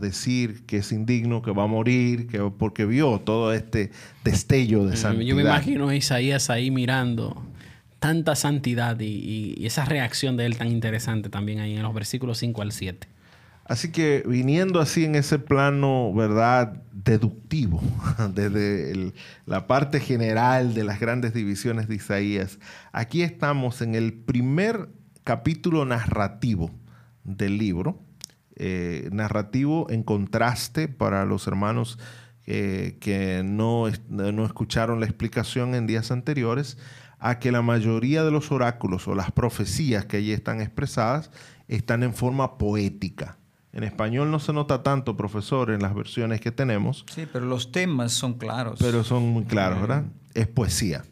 decir 0.00 0.64
que 0.66 0.78
es 0.78 0.92
indigno, 0.92 1.42
que 1.42 1.52
va 1.52 1.64
a 1.64 1.66
morir, 1.66 2.26
que, 2.26 2.38
porque 2.58 2.84
vio 2.84 3.20
todo 3.20 3.52
este 3.52 3.90
destello 4.24 4.86
de 4.86 4.96
santidad. 4.96 5.24
Yo 5.24 5.36
me 5.36 5.42
imagino 5.42 5.88
a 5.88 5.94
Isaías 5.94 6.50
ahí 6.50 6.70
mirando 6.70 7.44
tanta 7.98 8.34
santidad 8.36 8.98
y, 9.00 9.56
y, 9.56 9.66
esa 9.66 9.84
reacción 9.84 10.36
de 10.36 10.46
él 10.46 10.58
tan 10.58 10.68
interesante 10.68 11.30
también 11.30 11.60
ahí 11.60 11.76
en 11.76 11.82
los 11.82 11.94
versículos 11.94 12.38
5 12.38 12.62
al 12.62 12.72
7. 12.72 13.08
Así 13.66 13.92
que 13.92 14.22
viniendo 14.26 14.78
así 14.78 15.06
en 15.06 15.14
ese 15.14 15.38
plano, 15.38 16.12
¿verdad? 16.12 16.82
Deductivo, 16.92 17.82
desde 18.34 19.12
la 19.46 19.66
parte 19.66 20.00
general 20.00 20.74
de 20.74 20.84
las 20.84 21.00
grandes 21.00 21.32
divisiones 21.32 21.88
de 21.88 21.94
Isaías, 21.94 22.58
aquí 22.92 23.22
estamos 23.22 23.80
en 23.80 23.94
el 23.94 24.12
primer 24.12 24.90
capítulo 25.24 25.86
narrativo 25.86 26.70
del 27.24 27.56
libro, 27.56 28.02
eh, 28.56 29.08
narrativo 29.12 29.86
en 29.90 30.02
contraste 30.02 30.88
para 30.88 31.24
los 31.24 31.46
hermanos 31.46 31.98
eh, 32.46 32.98
que 33.00 33.42
no, 33.44 33.86
no 34.08 34.44
escucharon 34.44 35.00
la 35.00 35.06
explicación 35.06 35.74
en 35.74 35.86
días 35.86 36.10
anteriores, 36.10 36.78
a 37.18 37.38
que 37.38 37.52
la 37.52 37.62
mayoría 37.62 38.22
de 38.22 38.30
los 38.30 38.52
oráculos 38.52 39.08
o 39.08 39.14
las 39.14 39.32
profecías 39.32 40.04
que 40.04 40.18
allí 40.18 40.32
están 40.32 40.60
expresadas 40.60 41.30
están 41.68 42.02
en 42.02 42.12
forma 42.12 42.58
poética 42.58 43.38
en 43.74 43.82
español 43.82 44.30
no 44.30 44.38
se 44.38 44.52
nota 44.52 44.84
tanto, 44.84 45.16
profesor, 45.16 45.72
en 45.72 45.82
las 45.82 45.96
versiones 45.96 46.40
que 46.40 46.52
tenemos. 46.52 47.04
Sí, 47.12 47.26
pero 47.30 47.44
los 47.44 47.72
temas 47.72 48.12
son 48.12 48.34
claros. 48.34 48.78
Pero 48.80 49.02
son 49.02 49.24
muy 49.24 49.44
claros, 49.44 49.80
¿verdad? 49.80 50.04
Es 50.32 50.46
poesía. 50.46 51.04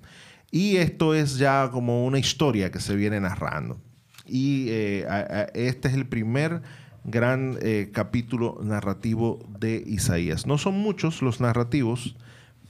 Y 0.52 0.76
esto 0.76 1.12
es 1.12 1.38
ya 1.38 1.70
como 1.72 2.06
una 2.06 2.20
historia 2.20 2.70
que 2.70 2.78
se 2.78 2.94
viene 2.94 3.18
narrando. 3.18 3.80
Y 4.26 4.66
eh, 4.68 5.06
este 5.54 5.88
es 5.88 5.94
el 5.94 6.06
primer 6.06 6.62
gran 7.04 7.58
eh, 7.62 7.90
capítulo 7.92 8.58
narrativo 8.62 9.40
de 9.58 9.82
Isaías. 9.86 10.46
No 10.46 10.58
son 10.58 10.74
muchos 10.78 11.22
los 11.22 11.40
narrativos, 11.40 12.16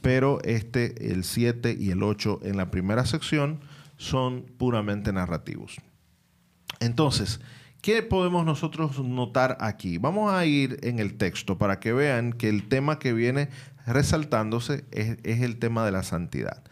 pero 0.00 0.40
este, 0.42 1.12
el 1.12 1.24
7 1.24 1.76
y 1.78 1.90
el 1.90 2.02
8 2.02 2.40
en 2.42 2.56
la 2.56 2.70
primera 2.70 3.06
sección 3.06 3.60
son 3.96 4.44
puramente 4.58 5.12
narrativos. 5.12 5.76
Entonces, 6.80 7.40
¿Qué 7.82 8.00
podemos 8.04 8.46
nosotros 8.46 9.00
notar 9.00 9.56
aquí? 9.58 9.98
Vamos 9.98 10.32
a 10.32 10.46
ir 10.46 10.78
en 10.84 11.00
el 11.00 11.14
texto 11.14 11.58
para 11.58 11.80
que 11.80 11.92
vean 11.92 12.32
que 12.32 12.48
el 12.48 12.68
tema 12.68 13.00
que 13.00 13.12
viene 13.12 13.48
resaltándose 13.88 14.84
es, 14.92 15.18
el 15.24 15.58
tema 15.58 15.84
de 15.84 15.90
la 15.90 16.04
santidad. 16.04 16.62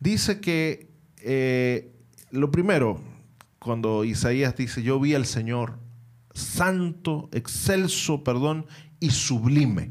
Dice 0.00 0.40
que 0.40 0.88
eh, 1.22 1.92
lo 2.32 2.50
primero, 2.50 3.00
cuando 3.60 4.02
Isaías 4.02 4.56
dice, 4.56 4.82
yo 4.82 4.98
vi 4.98 5.14
al 5.14 5.24
Señor 5.24 5.78
santo, 6.38 7.28
excelso, 7.32 8.24
perdón, 8.24 8.66
y 9.00 9.10
sublime. 9.10 9.90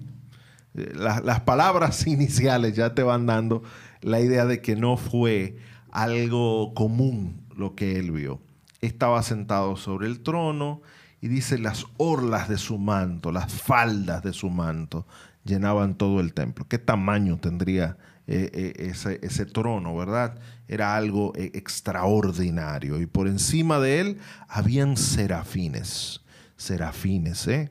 Eh, 0.73 0.93
las 0.95 1.41
palabras 1.41 2.07
iniciales 2.07 2.75
ya 2.75 2.93
te 2.95 3.03
van 3.03 3.25
dando 3.25 3.63
la 4.01 4.19
idea 4.19 4.45
de 4.45 4.61
que 4.61 4.75
no 4.75 4.97
fue 4.97 5.57
algo 5.91 6.73
común 6.73 7.45
lo 7.55 7.75
que 7.75 7.97
él 7.97 8.11
vio 8.11 8.41
estaba 8.81 9.23
sentado 9.23 9.75
sobre 9.75 10.07
el 10.07 10.21
trono 10.21 10.81
y 11.21 11.27
dice 11.27 11.57
las 11.57 11.85
orlas 11.97 12.47
de 12.47 12.57
su 12.57 12.77
manto, 12.77 13.31
las 13.31 13.51
faldas 13.51 14.23
de 14.23 14.33
su 14.33 14.49
manto 14.49 15.07
llenaban 15.43 15.95
todo 15.95 16.19
el 16.19 16.33
templo. 16.33 16.67
¿Qué 16.67 16.77
tamaño 16.77 17.37
tendría 17.37 17.97
eh, 18.27 18.49
eh, 18.53 19.17
ese, 19.21 19.45
trono, 19.45 19.95
verdad? 19.95 20.37
Era 20.67 20.95
algo 20.95 21.33
extraordinario. 21.35 23.01
Y 23.01 23.05
por 23.05 23.27
encima 23.27 23.79
de 23.79 24.01
él 24.01 24.17
habían 24.47 24.97
serafines. 24.97 26.21
Serafines, 26.57 27.47
¿eh? 27.47 27.69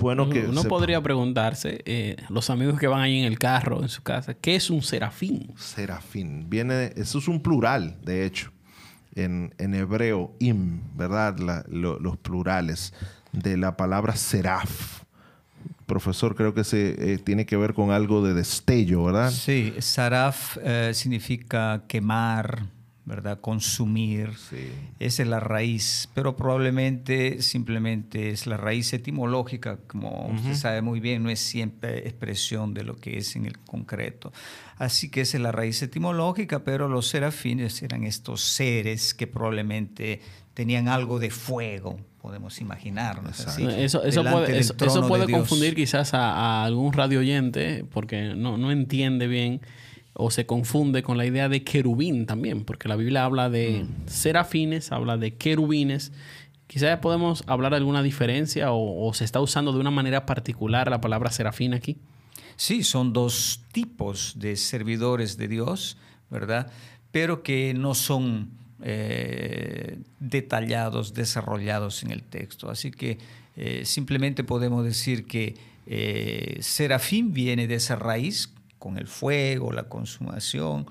bueno 0.00 0.28
que... 0.28 0.46
Uno 0.46 0.64
podría 0.64 1.02
preguntarse, 1.02 2.16
los 2.28 2.50
amigos 2.50 2.78
que 2.78 2.86
van 2.86 3.00
ahí 3.00 3.18
en 3.18 3.24
el 3.24 3.38
carro, 3.38 3.82
en 3.82 3.88
su 3.88 4.02
casa, 4.02 4.34
¿qué 4.34 4.56
es 4.56 4.70
un 4.70 4.82
serafín? 4.82 5.52
Serafín. 5.56 6.48
Viene, 6.48 6.92
eso 6.96 7.18
es 7.18 7.28
un 7.28 7.42
plural, 7.42 7.98
de 8.02 8.24
hecho 8.24 8.52
en, 9.16 9.74
hebreo, 9.74 10.34
im, 10.38 10.80
¿verdad? 10.94 11.36
los 11.68 12.16
plurales 12.18 12.92
de 13.32 13.56
la 13.56 13.76
palabra 13.76 14.14
seraf. 14.14 15.02
Profesor, 15.86 16.34
creo 16.34 16.52
que 16.52 16.64
se 16.64 17.12
eh, 17.12 17.18
tiene 17.18 17.46
que 17.46 17.56
ver 17.56 17.72
con 17.72 17.90
algo 17.90 18.24
de 18.24 18.34
destello, 18.34 19.04
¿verdad? 19.04 19.30
Sí, 19.30 19.72
saraf 19.78 20.58
eh, 20.62 20.90
significa 20.94 21.84
quemar, 21.86 22.66
¿verdad? 23.06 23.40
Consumir. 23.40 24.30
Esa 24.98 25.22
es 25.22 25.28
la 25.28 25.38
raíz, 25.38 26.08
pero 26.12 26.36
probablemente 26.36 27.40
simplemente 27.40 28.30
es 28.30 28.48
la 28.48 28.56
raíz 28.56 28.92
etimológica, 28.92 29.78
como 29.86 30.26
usted 30.34 30.54
sabe 30.54 30.82
muy 30.82 30.98
bien, 30.98 31.22
no 31.22 31.30
es 31.30 31.38
siempre 31.38 31.98
expresión 32.00 32.74
de 32.74 32.82
lo 32.82 32.96
que 32.96 33.18
es 33.18 33.36
en 33.36 33.46
el 33.46 33.58
concreto. 33.60 34.32
Así 34.76 35.08
que 35.08 35.20
esa 35.20 35.36
es 35.36 35.42
la 35.42 35.52
raíz 35.52 35.80
etimológica, 35.82 36.64
pero 36.64 36.88
los 36.88 37.06
serafines 37.06 37.80
eran 37.80 38.02
estos 38.02 38.42
seres 38.42 39.14
que 39.14 39.28
probablemente 39.28 40.20
tenían 40.52 40.88
algo 40.88 41.20
de 41.20 41.30
fuego, 41.30 42.00
podemos 42.20 42.60
imaginarnos. 42.60 43.38
Eso, 43.56 44.02
puede, 45.08 45.30
confundir 45.30 45.76
quizás 45.76 46.12
a, 46.12 46.64
algún 46.64 46.92
radio 46.92 47.20
oyente, 47.20 47.84
porque 47.88 48.34
no, 48.34 48.58
no 48.58 48.72
entiende 48.72 49.28
bien 49.28 49.60
o 50.18 50.30
se 50.30 50.46
confunde 50.46 51.02
con 51.02 51.18
la 51.18 51.26
idea 51.26 51.48
de 51.48 51.62
querubín 51.62 52.26
también, 52.26 52.64
porque 52.64 52.88
la 52.88 52.96
Biblia 52.96 53.24
habla 53.24 53.50
de 53.50 53.84
mm. 53.84 54.08
serafines, 54.08 54.90
habla 54.90 55.18
de 55.18 55.34
querubines. 55.34 56.12
Quizás 56.66 56.98
podemos 57.00 57.44
hablar 57.46 57.72
de 57.72 57.78
alguna 57.78 58.02
diferencia 58.02 58.72
o, 58.72 59.12
se 59.14 59.24
está 59.24 59.40
usando 59.40 59.72
de 59.72 59.78
una 59.78 59.90
manera 59.90 60.26
particular 60.26 60.90
la 60.90 61.00
palabra 61.00 61.30
serafín 61.30 61.74
aquí. 61.74 61.98
Sí, 62.56 62.82
son 62.82 63.12
dos 63.12 63.60
tipos 63.72 64.34
de 64.38 64.56
servidores 64.56 65.36
de 65.36 65.48
Dios, 65.48 65.98
¿verdad? 66.30 66.72
Pero 67.12 67.42
que 67.42 67.74
no 67.74 67.94
son 67.94 68.50
eh, 68.82 69.98
detallados, 70.18 71.12
desarrollados 71.12 72.02
en 72.02 72.10
el 72.10 72.22
texto. 72.22 72.70
Así 72.70 72.90
que 72.90 73.18
eh, 73.56 73.82
simplemente 73.84 74.44
podemos 74.44 74.82
decir 74.82 75.26
que 75.26 75.54
eh, 75.86 76.56
serafín 76.60 77.32
viene 77.32 77.68
de 77.68 77.74
esa 77.76 77.96
raíz 77.96 78.50
con 78.86 78.98
el 78.98 79.08
fuego, 79.08 79.72
la 79.72 79.88
consumación. 79.88 80.86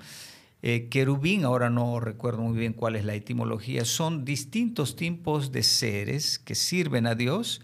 Eh, 0.60 0.88
querubín, 0.90 1.46
ahora 1.46 1.70
no 1.70 1.98
recuerdo 1.98 2.42
muy 2.42 2.58
bien 2.58 2.74
cuál 2.74 2.94
es 2.94 3.06
la 3.06 3.14
etimología, 3.14 3.86
son 3.86 4.26
distintos 4.26 4.96
tipos 4.96 5.50
de 5.50 5.62
seres 5.62 6.38
que 6.38 6.54
sirven 6.54 7.06
a 7.06 7.14
Dios. 7.14 7.62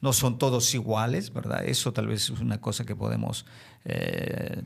No 0.00 0.14
son 0.14 0.38
todos 0.38 0.74
iguales, 0.74 1.34
¿verdad? 1.34 1.66
Eso 1.66 1.92
tal 1.92 2.06
vez 2.06 2.30
es 2.30 2.40
una 2.40 2.62
cosa 2.62 2.86
que 2.86 2.96
podemos 2.96 3.44
eh, 3.84 4.62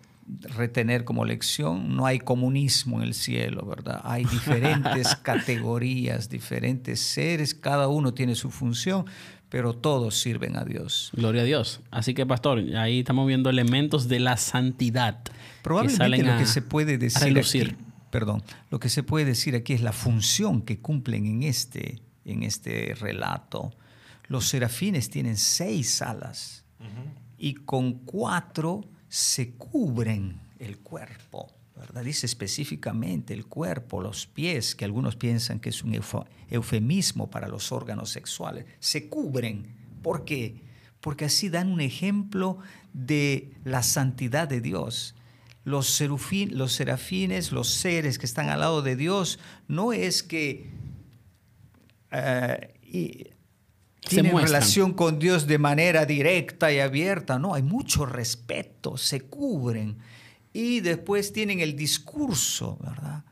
retener 0.57 1.05
como 1.05 1.25
lección. 1.25 1.97
No 1.97 2.07
hay 2.07 2.21
comunismo 2.21 2.99
en 2.99 3.09
el 3.09 3.15
cielo, 3.15 3.67
¿verdad? 3.67 4.01
Hay 4.05 4.25
diferentes 4.25 5.17
categorías, 5.23 6.29
diferentes 6.29 7.01
seres, 7.01 7.57
cada 7.57 7.89
uno 7.89 8.15
tiene 8.15 8.37
su 8.37 8.51
función, 8.51 9.07
pero 9.49 9.75
todos 9.75 10.19
sirven 10.19 10.57
a 10.57 10.65
Dios. 10.65 11.11
Gloria 11.15 11.43
a 11.43 11.45
Dios. 11.45 11.81
Así 11.91 12.15
que, 12.15 12.27
pastor, 12.27 12.59
ahí 12.77 13.01
estamos 13.01 13.27
viendo 13.27 13.51
elementos 13.51 14.09
de 14.09 14.21
la 14.21 14.37
santidad. 14.37 15.21
Probablemente 15.63 16.23
lo 16.23 16.39
que 16.39 16.47
se 16.47 16.63
puede 16.63 16.99
decir 16.99 17.39
aquí, 17.39 17.77
perdón, 18.11 18.43
lo 18.71 18.79
que 18.79 18.89
se 18.89 19.03
puede 19.03 19.25
decir 19.25 19.55
aquí 19.57 19.73
es 19.73 19.83
la 19.83 19.93
función 19.93 20.63
que 20.63 20.81
cumplen 20.81 21.27
en 21.27 21.43
este, 21.43 22.03
en 22.25 22.43
este 22.43 22.95
relato. 22.99 23.73
Los 24.27 24.49
serafines 24.49 25.09
tienen 25.09 25.37
seis 25.37 26.03
alas 26.03 26.65
y 27.39 27.55
con 27.55 27.93
cuatro 28.05 28.85
se 29.09 29.55
cubren 29.55 30.41
el 30.59 30.79
cuerpo. 30.79 31.58
Dice 32.03 32.27
específicamente 32.27 33.35
el 33.35 33.47
cuerpo, 33.47 34.01
los 34.01 34.27
pies, 34.27 34.75
que 34.75 34.85
algunos 34.85 35.17
piensan 35.17 35.61
que 35.61 35.69
es 35.69 35.83
un 35.83 35.99
eufemismo 36.51 37.31
para 37.31 37.49
los 37.49 37.73
órganos 37.73 38.11
sexuales, 38.11 38.67
se 38.79 39.09
cubren. 39.09 39.67
¿Por 40.03 40.25
qué? 40.25 40.63
Porque 41.01 41.27
así 41.27 41.49
dan 41.49 41.69
un 41.69 41.81
ejemplo 41.81 42.59
de 42.93 43.53
la 43.65 43.83
santidad 43.83 44.49
de 44.49 44.61
Dios. 44.61 45.15
Los, 45.65 46.01
los 46.01 46.73
serafines, 46.73 47.53
los 47.53 47.69
seres 47.69 48.19
que 48.19 48.27
están 48.27 48.49
al 48.49 48.61
lado 48.61 48.83
de 48.83 48.97
Dios, 48.97 49.39
no 49.67 49.93
es 49.93 50.23
que 50.23 50.71
eh, 52.11 53.35
tienen 54.01 54.37
relación 54.37 54.95
con 54.95 55.19
Dios 55.19 55.47
de 55.47 55.59
manera 55.59 56.07
directa 56.07 56.73
y 56.73 56.81
abierta, 56.81 57.39
no, 57.39 57.55
hay 57.55 57.63
mucho 57.63 58.07
respeto, 58.07 58.97
se 58.97 59.23
cubren 59.23 59.99
y 60.53 60.81
después 60.81 61.33
tienen 61.33 61.61
el 61.61 61.77
discurso, 61.77 62.79
¿verdad? 62.83 63.25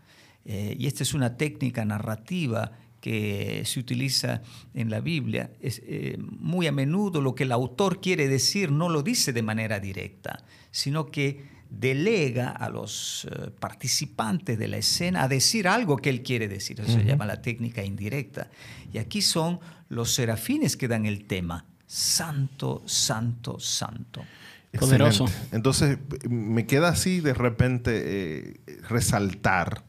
Eh, 0.45 0.77
y 0.79 0.87
esta 0.87 1.03
es 1.03 1.13
una 1.15 1.37
técnica 1.37 1.85
narrativa 1.85 2.73
que 3.01 3.63
se 3.65 3.81
utiliza 3.81 4.43
en 4.75 4.91
la 4.91 5.01
Biblia. 5.01 5.51
Es, 5.61 5.83
eh, 5.85 6.17
muy 6.19 6.67
a 6.67 6.73
menudo 6.73 7.21
lo 7.21 7.35
que 7.35 7.45
el 7.45 7.53
autor 7.53 8.01
quiere 8.01 8.29
decir 8.29 8.71
no 8.71 8.89
lo 8.89 9.03
dice 9.03 9.33
de 9.33 9.43
manera 9.43 9.81
directa, 9.81 10.45
sino 10.71 11.07
que 11.07 11.57
delega 11.71 12.51
a 12.51 12.69
los 12.69 13.27
eh, 13.31 13.51
participantes 13.59 14.59
de 14.59 14.69
la 14.69 14.79
escena 14.79 15.25
a 15.25 15.29
decir 15.29 15.69
algo 15.69 15.97
que 15.97 16.11
él 16.11 16.23
quiere 16.23 16.49
decir. 16.49 16.81
Eso 16.81 16.93
se 16.93 17.05
llama 17.05 17.27
la 17.27 17.43
técnica 17.43 17.85
indirecta. 17.85 18.51
Y 18.93 18.99
aquí 18.99 19.23
son 19.23 19.61
los 19.89 20.13
serafines 20.13 20.77
que 20.77 20.89
dan 20.89 21.07
el 21.07 21.25
tema. 21.25 21.65
Santo, 21.87 22.83
santo, 22.87 23.59
santo. 23.59 24.25
Poderoso. 24.79 25.27
Entonces, 25.53 25.99
me 26.29 26.67
queda 26.67 26.89
así 26.89 27.21
de 27.21 27.35
repente 27.35 27.91
eh, 27.95 28.61
resaltar 28.89 29.85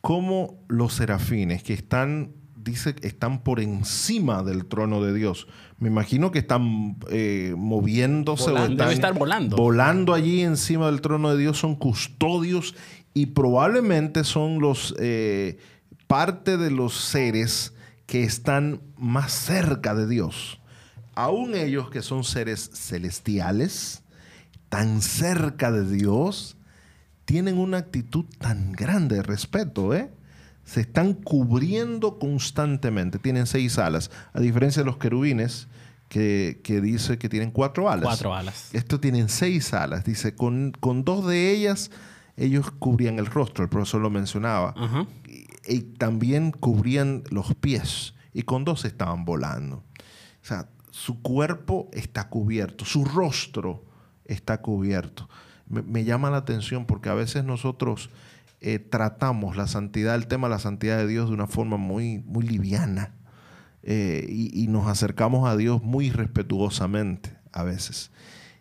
cómo 0.00 0.64
los 0.68 0.94
serafines 0.94 1.62
que 1.62 1.74
están, 1.74 2.32
dice, 2.56 2.94
están 3.02 3.42
por 3.42 3.60
encima 3.60 4.42
del 4.42 4.66
trono 4.66 5.02
de 5.02 5.14
Dios. 5.14 5.48
Me 5.78 5.88
imagino 5.88 6.30
que 6.30 6.40
están 6.40 6.96
eh, 7.10 7.54
moviéndose 7.56 8.50
o 8.50 8.58
están 8.58 8.90
estar 8.90 9.14
volando. 9.14 9.56
volando 9.56 10.14
allí 10.14 10.42
encima 10.42 10.86
del 10.86 11.00
trono 11.00 11.30
de 11.30 11.38
Dios. 11.38 11.58
Son 11.58 11.74
custodios 11.74 12.74
y 13.14 13.26
probablemente 13.26 14.24
son 14.24 14.60
los 14.60 14.94
eh, 14.98 15.58
parte 16.06 16.56
de 16.56 16.70
los 16.70 16.94
seres 16.94 17.74
que 18.06 18.24
están 18.24 18.80
más 18.96 19.32
cerca 19.32 19.94
de 19.94 20.06
Dios. 20.06 20.60
Aún 21.14 21.54
ellos 21.54 21.90
que 21.90 22.00
son 22.00 22.24
seres 22.24 22.70
celestiales, 22.72 24.02
tan 24.68 25.02
cerca 25.02 25.70
de 25.70 25.90
Dios, 25.90 26.56
tienen 27.24 27.58
una 27.58 27.78
actitud 27.78 28.24
tan 28.38 28.72
grande 28.72 29.16
de 29.16 29.22
respeto, 29.22 29.94
¿eh? 29.94 30.10
Se 30.64 30.80
están 30.82 31.14
cubriendo 31.14 32.18
constantemente. 32.18 33.18
Tienen 33.18 33.46
seis 33.46 33.78
alas. 33.78 34.10
A 34.34 34.40
diferencia 34.40 34.82
de 34.82 34.86
los 34.86 34.98
querubines, 34.98 35.66
que, 36.08 36.80
dice 36.82 37.18
que 37.18 37.28
tienen 37.28 37.50
cuatro 37.50 37.90
alas. 37.90 38.04
Cuatro 38.04 38.34
alas. 38.34 38.70
Estos 38.72 39.00
tienen 39.00 39.28
seis 39.28 39.72
alas. 39.72 40.04
Dice, 40.04 40.34
con, 40.34 40.72
con 40.78 41.04
dos 41.04 41.26
de 41.26 41.52
ellas, 41.52 41.90
ellos 42.36 42.70
cubrían 42.70 43.18
el 43.18 43.26
rostro. 43.26 43.64
El 43.64 43.70
profesor 43.70 44.00
lo 44.00 44.10
mencionaba. 44.10 44.74
y, 45.66 45.80
también 45.80 46.52
cubrían 46.52 47.24
los 47.30 47.54
pies. 47.54 48.14
Y 48.34 48.42
con 48.42 48.64
dos 48.64 48.84
estaban 48.84 49.24
volando. 49.24 49.76
O 49.76 50.46
sea, 50.46 50.68
su 50.90 51.22
cuerpo 51.22 51.88
está 51.92 52.28
cubierto. 52.28 52.84
Su 52.84 53.04
rostro 53.04 53.87
está 54.28 54.60
cubierto. 54.60 55.28
Me, 55.66 56.04
llama 56.04 56.30
la 56.30 56.38
atención 56.38 56.86
porque 56.86 57.08
a 57.08 57.14
veces 57.14 57.44
nosotros 57.44 58.08
eh, 58.60 58.78
tratamos 58.78 59.56
la 59.56 59.66
santidad, 59.66 60.14
el 60.14 60.26
tema 60.26 60.48
de 60.48 60.54
la 60.54 60.58
santidad 60.60 60.96
de 60.98 61.06
Dios 61.06 61.28
de 61.28 61.34
una 61.34 61.46
forma 61.46 61.76
muy, 61.76 62.20
muy 62.20 62.46
liviana 62.46 63.14
eh, 63.82 64.26
y, 64.30 64.66
nos 64.68 64.86
acercamos 64.86 65.48
a 65.48 65.56
Dios 65.56 65.82
muy 65.82 66.10
respetuosamente 66.10 67.36
a 67.52 67.64
veces. 67.64 68.10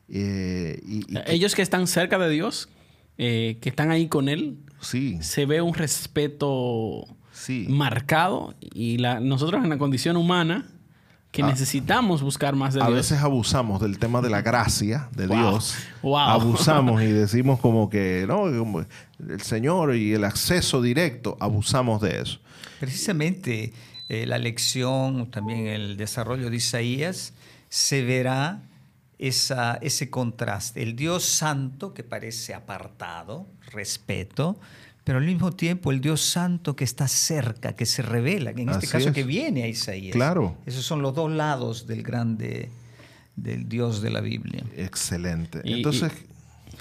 Eh, 0.09 0.81
Ellos 1.27 1.55
que 1.55 1.61
están 1.61 1.87
cerca 1.87 2.17
de 2.17 2.29
Dios, 2.29 2.69
que 3.17 3.57
están 3.61 3.91
ahí 3.91 4.07
con 4.07 4.29
Él, 4.29 4.59
sí. 4.81 5.17
se 5.21 5.45
ve 5.45 5.61
un 5.61 5.73
respeto 5.73 7.05
marcado 7.69 8.53
y 8.61 8.97
la, 8.97 9.19
nosotros 9.19 9.63
en 9.63 9.69
la 9.69 9.77
condición 9.77 10.17
humana 10.17 10.69
que 11.31 11.43
ah. 11.43 11.47
necesitamos 11.47 12.21
buscar 12.21 12.55
más 12.55 12.73
de 12.73 12.81
a 12.81 12.85
Dios. 12.85 12.93
A 12.93 12.97
veces 12.97 13.19
abusamos 13.19 13.81
del 13.81 13.99
tema 13.99 14.21
de 14.21 14.29
la 14.29 14.41
gracia 14.41 15.09
de 15.15 15.27
Dios. 15.27 15.75
Abusamos 16.03 17.01
y 17.01 17.05
decimos 17.11 17.59
como 17.59 17.89
que, 17.89 18.25
no, 18.27 18.47
el 18.47 19.41
Señor 19.41 19.95
y 19.95 20.13
el 20.13 20.23
acceso 20.23 20.81
directo, 20.81 21.37
abusamos 21.39 22.01
de 22.01 22.21
eso. 22.21 22.39
Precisamente 22.79 23.73
eh, 24.09 24.25
la 24.25 24.37
lección, 24.37 25.29
también 25.31 25.67
el 25.67 25.97
desarrollo 25.97 26.49
de 26.49 26.57
Isaías, 26.57 27.33
se 27.69 28.03
verá 28.03 28.61
esa, 29.19 29.77
ese 29.81 30.09
contraste. 30.09 30.81
El 30.81 30.95
Dios 30.95 31.23
santo 31.23 31.93
que 31.93 32.03
parece 32.03 32.53
apartado, 32.53 33.47
respeto, 33.71 34.59
pero 35.07 35.19
al 35.19 35.25
mismo 35.25 35.53
tiempo 35.53 35.93
el 35.93 36.01
Dios 36.01 36.19
Santo 36.19 36.75
que 36.75 36.83
está 36.83 37.07
cerca, 37.07 37.71
que 37.77 37.85
se 37.85 38.01
revela, 38.01 38.53
que 38.53 38.63
en 38.63 38.69
este 38.71 38.87
caso 38.87 39.13
que 39.13 39.23
viene 39.23 39.63
a 39.63 39.67
Isaías. 39.69 40.11
Claro. 40.11 40.57
Esos 40.65 40.83
son 40.83 41.01
los 41.01 41.15
dos 41.15 41.31
lados 41.31 41.87
del 41.87 42.03
grande, 42.03 42.69
del 43.37 43.69
Dios 43.69 44.01
de 44.01 44.09
la 44.09 44.19
Biblia. 44.19 44.65
Excelente. 44.75 45.61
Entonces... 45.63 46.11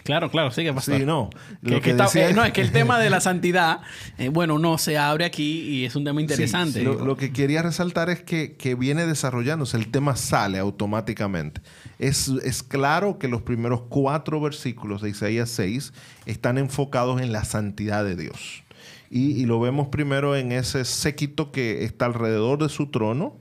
Claro, 0.07 0.31
claro, 0.31 0.53
sigue 0.53 0.73
pastor. 0.73 0.99
Sí, 0.99 1.05
no. 1.05 1.31
Lo 1.62 1.81
que, 1.81 1.90
eh, 1.90 2.33
no, 2.33 2.45
es 2.45 2.53
que 2.53 2.61
el 2.61 2.71
tema 2.73 3.01
de 3.01 3.11
la 3.11 3.21
santidad, 3.21 3.81
eh, 4.19 4.29
bueno, 4.29 4.59
no 4.59 4.79
se 4.79 4.97
abre 4.97 5.25
aquí 5.25 5.62
y 5.62 5.85
es 5.85 5.97
un 5.97 6.05
tema 6.05 6.21
interesante. 6.21 6.83
lo, 6.83 7.16
que 7.16 7.33
quería 7.33 7.61
resaltar 7.61 8.09
es 8.09 8.23
que, 8.23 8.55
que, 8.55 8.77
viene 8.77 9.05
desarrollándose, 9.05 9.77
el 9.77 9.90
tema 9.90 10.14
sale 10.14 10.59
automáticamente. 10.59 11.61
Es, 11.99 12.29
es 12.45 12.62
claro 12.62 13.19
que 13.19 13.27
los 13.27 13.42
primeros 13.42 13.83
cuatro 13.88 14.40
versículos 14.40 15.03
de 15.03 15.11
Isaías 15.11 15.51
6 15.51 15.92
están 16.25 16.57
enfocados 16.57 17.21
en 17.21 17.33
la 17.33 17.45
santidad 17.45 18.05
de 18.05 18.14
Dios. 18.14 18.62
Y, 19.11 19.33
y 19.33 19.45
lo 19.45 19.59
vemos 19.59 19.88
primero 19.88 20.37
en 20.37 20.53
ese 20.53 20.85
séquito 20.85 21.51
que 21.51 21.85
está 21.85 22.07
alrededor 22.07 22.62
de 22.62 22.69
su 22.69 22.92
trono, 22.92 23.38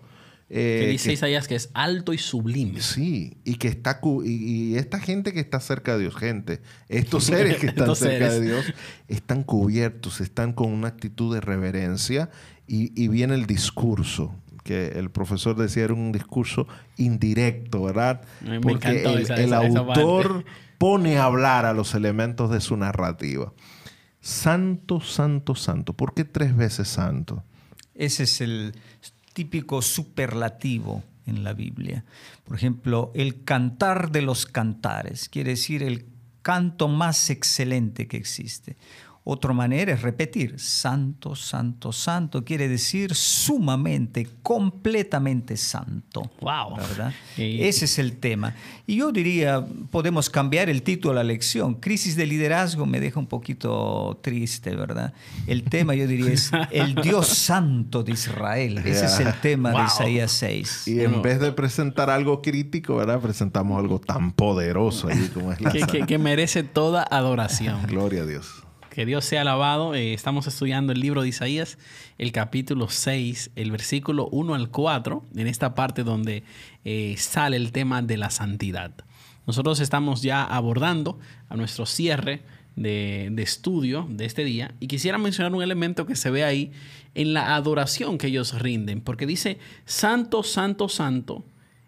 eh, 0.47 0.81
que 0.81 0.91
dice 0.91 1.12
Isaías 1.12 1.47
que 1.47 1.55
es 1.55 1.69
alto 1.73 2.13
y 2.13 2.19
sublime. 2.19 2.79
Sí, 2.79 3.38
y 3.43 3.55
que 3.55 3.67
está 3.67 3.99
y, 4.23 4.75
esta 4.75 4.99
gente 4.99 5.34
que 5.34 5.39
está 5.39 5.60
cerca 5.60 5.93
de 5.93 6.03
Dios, 6.03 6.15
gente, 6.15 6.62
estos 6.88 7.23
seres 7.25 7.58
que 7.58 7.67
están 7.67 7.95
cerca 7.95 8.29
de 8.29 8.41
Dios, 8.41 8.65
están 9.08 9.43
cubiertos, 9.43 10.21
están 10.21 10.53
con 10.53 10.71
una 10.71 10.89
actitud 10.89 11.34
de 11.34 11.41
reverencia 11.41 12.29
y, 12.67 13.08
viene 13.08 13.36
el 13.36 13.45
discurso 13.47 14.36
que 14.63 14.88
el 14.88 15.12
profesor 15.12 15.55
decía 15.55 15.84
era 15.84 15.93
un 15.93 16.12
discurso 16.12 16.67
indirecto, 16.97 17.84
¿verdad? 17.84 18.21
Porque 18.62 19.03
el, 19.03 19.53
autor 19.53 20.43
pone 20.79 21.17
a 21.17 21.25
hablar 21.25 21.65
a 21.65 21.73
los 21.73 21.93
elementos 21.93 22.49
de 22.49 22.62
su 22.62 22.75
narrativa. 22.75 23.53
Santo, 24.21 25.01
santo, 25.01 25.53
santo. 25.53 25.93
¿Por 25.93 26.15
qué 26.15 26.25
tres 26.25 26.55
veces 26.55 26.88
santo? 26.88 27.43
Ese 27.93 28.23
es 28.23 28.41
el 28.41 28.73
típico 29.36 29.82
superlativo 29.82 31.04
en 31.28 31.43
la 31.43 31.54
Biblia. 31.54 32.06
Por 32.45 32.56
ejemplo, 32.56 33.12
el 33.13 33.43
cantar 33.43 34.10
de 34.10 34.21
los 34.21 34.45
cantares, 34.45 35.28
quiere 35.28 35.52
decir 35.52 35.84
el 35.84 36.06
canto 36.41 36.88
más 36.88 37.30
excelente 37.30 38.08
que 38.08 38.17
existe. 38.17 38.78
Otra 39.28 39.54
manera 39.54 39.92
es 39.92 40.04
repetir, 40.04 40.60
santo, 40.60 41.36
santo, 41.36 41.92
santo, 41.92 42.46
quiere 42.46 42.68
decir 42.68 43.16
sumamente, 43.16 44.28
completamente 44.44 45.58
santo. 45.58 46.30
Wow. 46.42 46.78
¿verdad? 46.78 47.12
Ese 47.36 47.86
es 47.86 47.98
el 47.98 48.18
tema. 48.18 48.54
Y 48.86 48.98
yo 48.98 49.12
diría, 49.12 49.66
podemos 49.90 50.30
cambiar 50.30 50.70
el 50.70 50.84
título 50.84 51.14
a 51.14 51.16
la 51.16 51.24
lección. 51.24 51.74
Crisis 51.74 52.16
de 52.16 52.28
liderazgo 52.28 52.86
me 52.86 53.00
deja 53.00 53.20
un 53.20 53.26
poquito 53.26 54.20
triste, 54.22 54.76
¿verdad? 54.76 55.12
El 55.48 55.64
tema, 55.64 55.96
yo 55.96 56.06
diría, 56.06 56.32
es 56.32 56.52
el 56.70 56.94
Dios 56.94 57.28
santo 57.28 58.04
de 58.04 58.12
Israel. 58.12 58.78
Ese 58.86 59.06
es 59.06 59.20
el 59.20 59.34
tema 59.42 59.72
de 59.72 59.86
Isaías 59.86 60.34
6. 60.34 60.88
Y 60.88 61.00
en 61.02 61.24
vez 61.24 61.40
de 61.40 61.52
presentar 61.52 62.12
algo 62.12 62.44
crítico, 62.44 62.98
¿verdad? 62.98 63.20
Presentamos 63.20 63.80
algo 63.80 64.00
tan 64.00 64.34
poderoso 64.34 65.08
ahí 65.08 65.32
como 65.34 65.52
es 65.52 65.62
la 65.62 65.72
que, 65.72 66.06
que 66.06 66.18
merece 66.20 66.62
toda 66.62 67.02
adoración. 67.10 67.88
Gloria 67.88 68.22
a 68.22 68.26
Dios. 68.28 68.64
Que 68.95 69.05
Dios 69.05 69.25
sea 69.25 69.41
alabado. 69.41 69.93
Eh, 69.93 70.13
estamos 70.13 70.47
estudiando 70.47 70.93
el 70.93 71.01
libro 71.01 71.21
de 71.21 71.27
Isaías, 71.27 71.77
el 72.17 72.31
capítulo 72.31 72.88
6, 72.88 73.51
el 73.58 73.69
versículo 73.69 74.29
1 74.29 74.55
al 74.55 74.69
4, 74.69 75.25
en 75.36 75.47
esta 75.47 75.75
parte 75.75 76.05
donde 76.05 76.43
eh, 76.86 77.13
sale 77.17 77.58
el 77.58 77.73
tema 77.73 78.01
de 78.01 78.15
la 78.15 78.29
santidad. 78.29 78.93
Nosotros 79.45 79.81
estamos 79.81 80.21
ya 80.21 80.45
abordando 80.45 81.19
a 81.49 81.58
nuestro 81.58 81.86
cierre 81.86 82.43
de, 82.77 83.27
de, 83.34 83.43
estudio 83.43 84.08
de 84.10 84.23
este 84.23 84.45
día 84.45 84.73
y 84.79 84.88
quisiera 84.88 85.17
mencionar 85.17 85.53
un 85.53 85.62
elemento 85.62 86.05
que 86.05 86.15
se 86.15 86.29
ve 86.29 86.45
ahí 86.45 86.71
en 87.15 87.34
la 87.34 87.53
adoración 87.58 88.17
que 88.17 88.27
ellos 88.27 88.58
rinden, 88.62 89.01
porque 89.01 89.25
dice, 89.25 89.60
Santo, 89.84 90.41
Santo, 90.41 90.88
Santo 90.88 91.43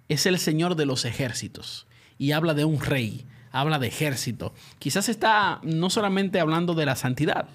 es 0.09 0.25
el 0.25 0.37
Señor 0.39 0.75
de 0.75 0.85
los 0.85 1.05
ejércitos 1.05 1.87
y 2.17 2.33
habla 2.33 2.53
de 2.53 2.65
un 2.65 2.81
rey 2.81 3.25
habla 3.51 3.79
de 3.79 3.87
ejército. 3.87 4.53
Quizás 4.79 5.09
está 5.09 5.59
no 5.63 5.89
solamente 5.89 6.39
hablando 6.39 6.73
de 6.73 6.85
la 6.85 6.95
santidad. 6.95 7.47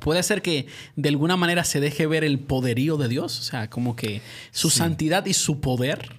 Puede 0.00 0.22
ser 0.22 0.42
que 0.42 0.66
de 0.96 1.08
alguna 1.08 1.36
manera 1.36 1.62
se 1.64 1.78
deje 1.78 2.06
ver 2.06 2.24
el 2.24 2.38
poderío 2.38 2.96
de 2.96 3.08
Dios, 3.08 3.38
o 3.38 3.42
sea, 3.42 3.68
como 3.68 3.94
que 3.96 4.22
su 4.50 4.70
santidad 4.70 5.26
y 5.26 5.34
su 5.34 5.60
poder. 5.60 6.16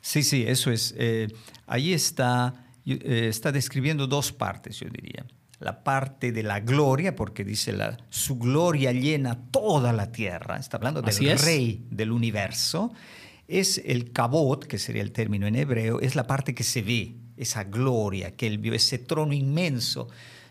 Sí, 0.00 0.22
sí, 0.22 0.44
eso 0.46 0.70
es. 0.70 0.94
Eh, 0.98 1.28
ahí 1.66 1.92
está, 1.92 2.66
eh, 2.84 3.26
está 3.28 3.52
describiendo 3.52 4.06
dos 4.06 4.32
partes, 4.32 4.80
yo 4.80 4.88
diría. 4.88 5.24
La 5.60 5.84
parte 5.84 6.32
de 6.32 6.42
la 6.42 6.60
gloria, 6.60 7.14
porque 7.14 7.44
dice 7.44 7.72
la, 7.72 7.98
su 8.08 8.38
gloria 8.38 8.92
llena 8.92 9.38
toda 9.50 9.92
la 9.92 10.10
tierra. 10.10 10.56
Está 10.56 10.78
hablando 10.78 11.02
del 11.02 11.38
rey 11.38 11.86
del 11.90 12.12
universo. 12.12 12.92
Es 13.46 13.80
el 13.84 14.12
cabot, 14.12 14.64
que 14.64 14.78
sería 14.78 15.02
el 15.02 15.12
término 15.12 15.46
en 15.46 15.56
hebreo, 15.56 16.00
es 16.00 16.14
la 16.14 16.26
parte 16.26 16.54
que 16.54 16.64
se 16.64 16.82
ve, 16.82 17.16
esa 17.40 17.64
gloria 17.64 18.36
que 18.36 18.46
él 18.46 18.58
vio, 18.58 18.74
ese 18.74 18.98
trono 18.98 19.32
inmenso. 19.32 20.08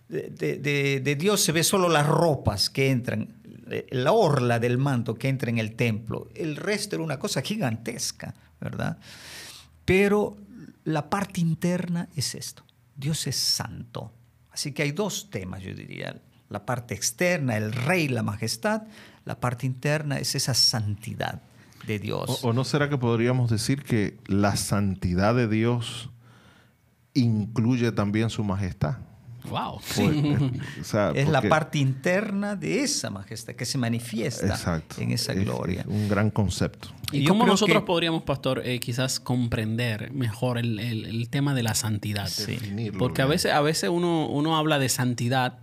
de 0.08 1.16
Dios 1.18 1.42
se 1.42 1.52
ve 1.52 1.64
solo 1.64 1.88
las 1.90 2.08
ropas 2.08 2.70
que 2.70 2.90
entran, 2.90 3.40
la 3.92 4.12
orla 4.12 4.60
del 4.60 4.78
manto 4.78 5.16
que 5.16 5.30
entra 5.30 5.50
en 5.50 5.60
el 5.60 5.76
templo. 5.76 6.30
El 6.36 6.56
resto 6.56 6.96
era 6.96 7.04
una 7.04 7.20
cosa 7.20 7.42
gigantesca, 7.42 8.34
¿verdad? 8.60 8.98
Pero 9.86 10.38
la 10.84 11.10
parte 11.10 11.42
interna 11.42 12.10
es 12.16 12.36
esto. 12.36 12.64
Dios 12.96 13.28
es 13.28 13.38
santo. 13.38 14.12
Así 14.52 14.72
que 14.72 14.84
hay 14.84 14.92
dos 14.92 15.30
temas, 15.30 15.62
yo 15.62 15.74
diría. 15.74 16.22
La 16.50 16.66
parte 16.66 16.96
externa, 16.96 17.58
el 17.58 17.72
rey, 17.72 18.08
la 18.08 18.24
majestad. 18.24 18.84
La 19.26 19.40
parte 19.40 19.68
interna 19.68 20.18
es 20.18 20.34
esa 20.36 20.54
santidad 20.54 21.42
de 21.86 22.00
Dios. 22.00 22.44
¿O, 22.44 22.54
no 22.54 22.64
será 22.64 22.90
que 22.90 22.98
podríamos 22.98 23.52
decir 23.52 23.84
que 23.84 24.18
la 24.26 24.56
santidad 24.56 25.36
de 25.36 25.48
Dios 25.48 26.10
incluye 27.20 27.92
también 27.92 28.30
su 28.30 28.44
majestad? 28.44 28.98
Wow. 29.50 29.80
es 31.16 31.30
la 31.30 31.42
parte 31.42 31.80
interna 31.80 32.56
de 32.56 32.82
esa 32.82 33.10
majestad 33.10 33.56
que 33.56 33.66
se 33.66 33.78
manifiesta 33.78 34.84
en 34.98 35.12
esa 35.12 35.34
gloria. 35.34 35.86
un 35.88 36.10
gran 36.10 36.30
concepto. 36.30 36.90
¿Y, 37.12 37.26
cómo 37.26 37.46
nosotros 37.46 37.84
podríamos, 37.84 38.24
pastor, 38.24 38.62
eh, 38.66 38.80
quizás 38.80 39.20
comprender 39.20 40.12
mejor 40.12 40.58
el, 40.58 41.28
tema 41.30 41.54
de 41.54 41.64
la 41.64 41.74
santidad? 41.74 42.30
Porque 42.98 43.22
a 43.22 43.26
veces, 43.26 43.54
a 43.54 43.62
veces 43.62 43.90
uno, 43.90 44.28
uno 44.28 44.58
habla 44.58 44.78
de 44.78 44.90
santidad 44.90 45.60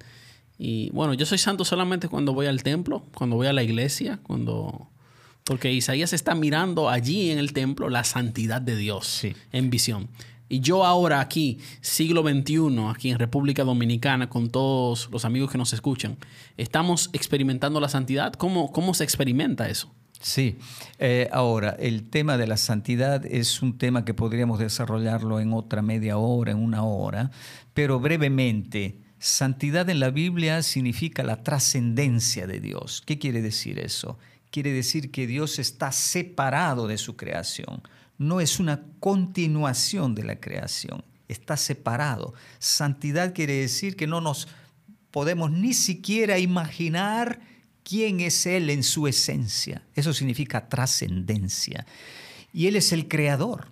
y 0.58 0.90
bueno, 0.90 1.14
yo 1.14 1.26
soy 1.26 1.38
santo 1.38 1.64
solamente 1.64 2.08
cuando 2.08 2.32
voy 2.32 2.46
al 2.46 2.62
templo, 2.62 3.04
cuando 3.14 3.36
voy 3.36 3.46
a 3.46 3.52
la 3.52 3.62
iglesia, 3.62 4.20
cuando... 4.22 4.88
Porque 5.44 5.72
Isaías 5.72 6.12
está 6.12 6.34
mirando 6.34 6.88
allí 6.88 7.30
en 7.30 7.38
el 7.38 7.52
templo 7.52 7.88
la 7.88 8.02
santidad 8.02 8.60
de 8.60 8.74
Dios 8.74 9.22
en 9.52 9.70
visión. 9.70 10.08
Y 10.48 10.60
yo 10.60 10.84
ahora 10.84 11.20
aquí, 11.20 11.58
siglo 11.80 12.22
XXI, 12.22 12.78
aquí 12.88 13.10
en 13.10 13.18
República 13.18 13.64
Dominicana, 13.64 14.28
con 14.28 14.50
todos 14.50 15.08
los 15.10 15.24
amigos 15.24 15.50
que 15.50 15.58
nos 15.58 15.72
escuchan, 15.72 16.16
estamos 16.56 17.10
experimentando 17.12 17.80
la 17.80 17.88
santidad. 17.88 18.32
¿Cómo, 18.34 18.70
cómo 18.70 18.94
se 18.94 19.04
experimenta 19.04 19.68
eso? 19.68 19.92
Sí, 20.20 20.58
eh, 20.98 21.28
ahora 21.32 21.76
el 21.78 22.08
tema 22.08 22.38
de 22.38 22.46
la 22.46 22.56
santidad 22.56 23.26
es 23.26 23.60
un 23.60 23.76
tema 23.76 24.04
que 24.04 24.14
podríamos 24.14 24.58
desarrollarlo 24.58 25.40
en 25.40 25.52
otra 25.52 25.82
media 25.82 26.16
hora, 26.16 26.52
en 26.52 26.58
una 26.58 26.84
hora, 26.84 27.30
pero 27.74 28.00
brevemente, 28.00 28.98
santidad 29.18 29.90
en 29.90 30.00
la 30.00 30.10
Biblia 30.10 30.62
significa 30.62 31.22
la 31.22 31.42
trascendencia 31.42 32.46
de 32.46 32.60
Dios. 32.60 33.02
¿Qué 33.04 33.18
quiere 33.18 33.42
decir 33.42 33.78
eso? 33.78 34.18
Quiere 34.50 34.72
decir 34.72 35.10
que 35.10 35.26
Dios 35.26 35.58
está 35.58 35.92
separado 35.92 36.86
de 36.86 36.98
su 36.98 37.16
creación 37.16 37.82
no 38.18 38.40
es 38.40 38.58
una 38.58 38.82
continuación 39.00 40.14
de 40.14 40.24
la 40.24 40.40
creación, 40.40 41.04
está 41.28 41.56
separado. 41.56 42.34
Santidad 42.58 43.34
quiere 43.34 43.54
decir 43.54 43.96
que 43.96 44.06
no 44.06 44.20
nos 44.20 44.48
podemos 45.10 45.50
ni 45.50 45.74
siquiera 45.74 46.38
imaginar 46.38 47.40
quién 47.82 48.20
es 48.20 48.46
Él 48.46 48.70
en 48.70 48.82
su 48.82 49.06
esencia. 49.06 49.82
Eso 49.94 50.12
significa 50.12 50.68
trascendencia. 50.68 51.86
Y 52.52 52.66
Él 52.66 52.76
es 52.76 52.92
el 52.92 53.08
creador. 53.08 53.68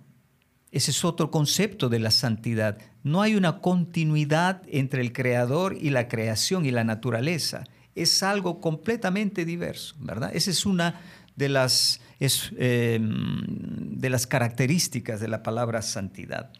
Ese 0.71 0.91
es 0.91 1.05
otro 1.05 1.31
concepto 1.31 1.89
de 1.89 1.99
la 1.99 2.11
santidad. 2.11 2.77
No 3.03 3.21
hay 3.21 3.35
una 3.35 3.61
continuidad 3.61 4.61
entre 4.67 5.01
el 5.01 5.13
creador 5.13 5.77
y 5.79 5.89
la 5.89 6.07
creación 6.07 6.65
y 6.65 6.71
la 6.71 6.83
naturaleza. 6.83 7.63
Es 7.93 8.23
algo 8.23 8.59
completamente 8.59 9.45
diverso, 9.45 9.95
¿verdad? 9.99 10.31
Esa 10.33 10.51
es 10.51 10.65
una 10.65 10.99
de 11.35 11.49
las, 11.49 12.01
em, 12.19 13.97
de 13.99 14.09
las 14.09 14.27
características 14.27 15.19
de 15.19 15.27
la 15.27 15.43
palabra 15.43 15.81
santidad. 15.81 16.51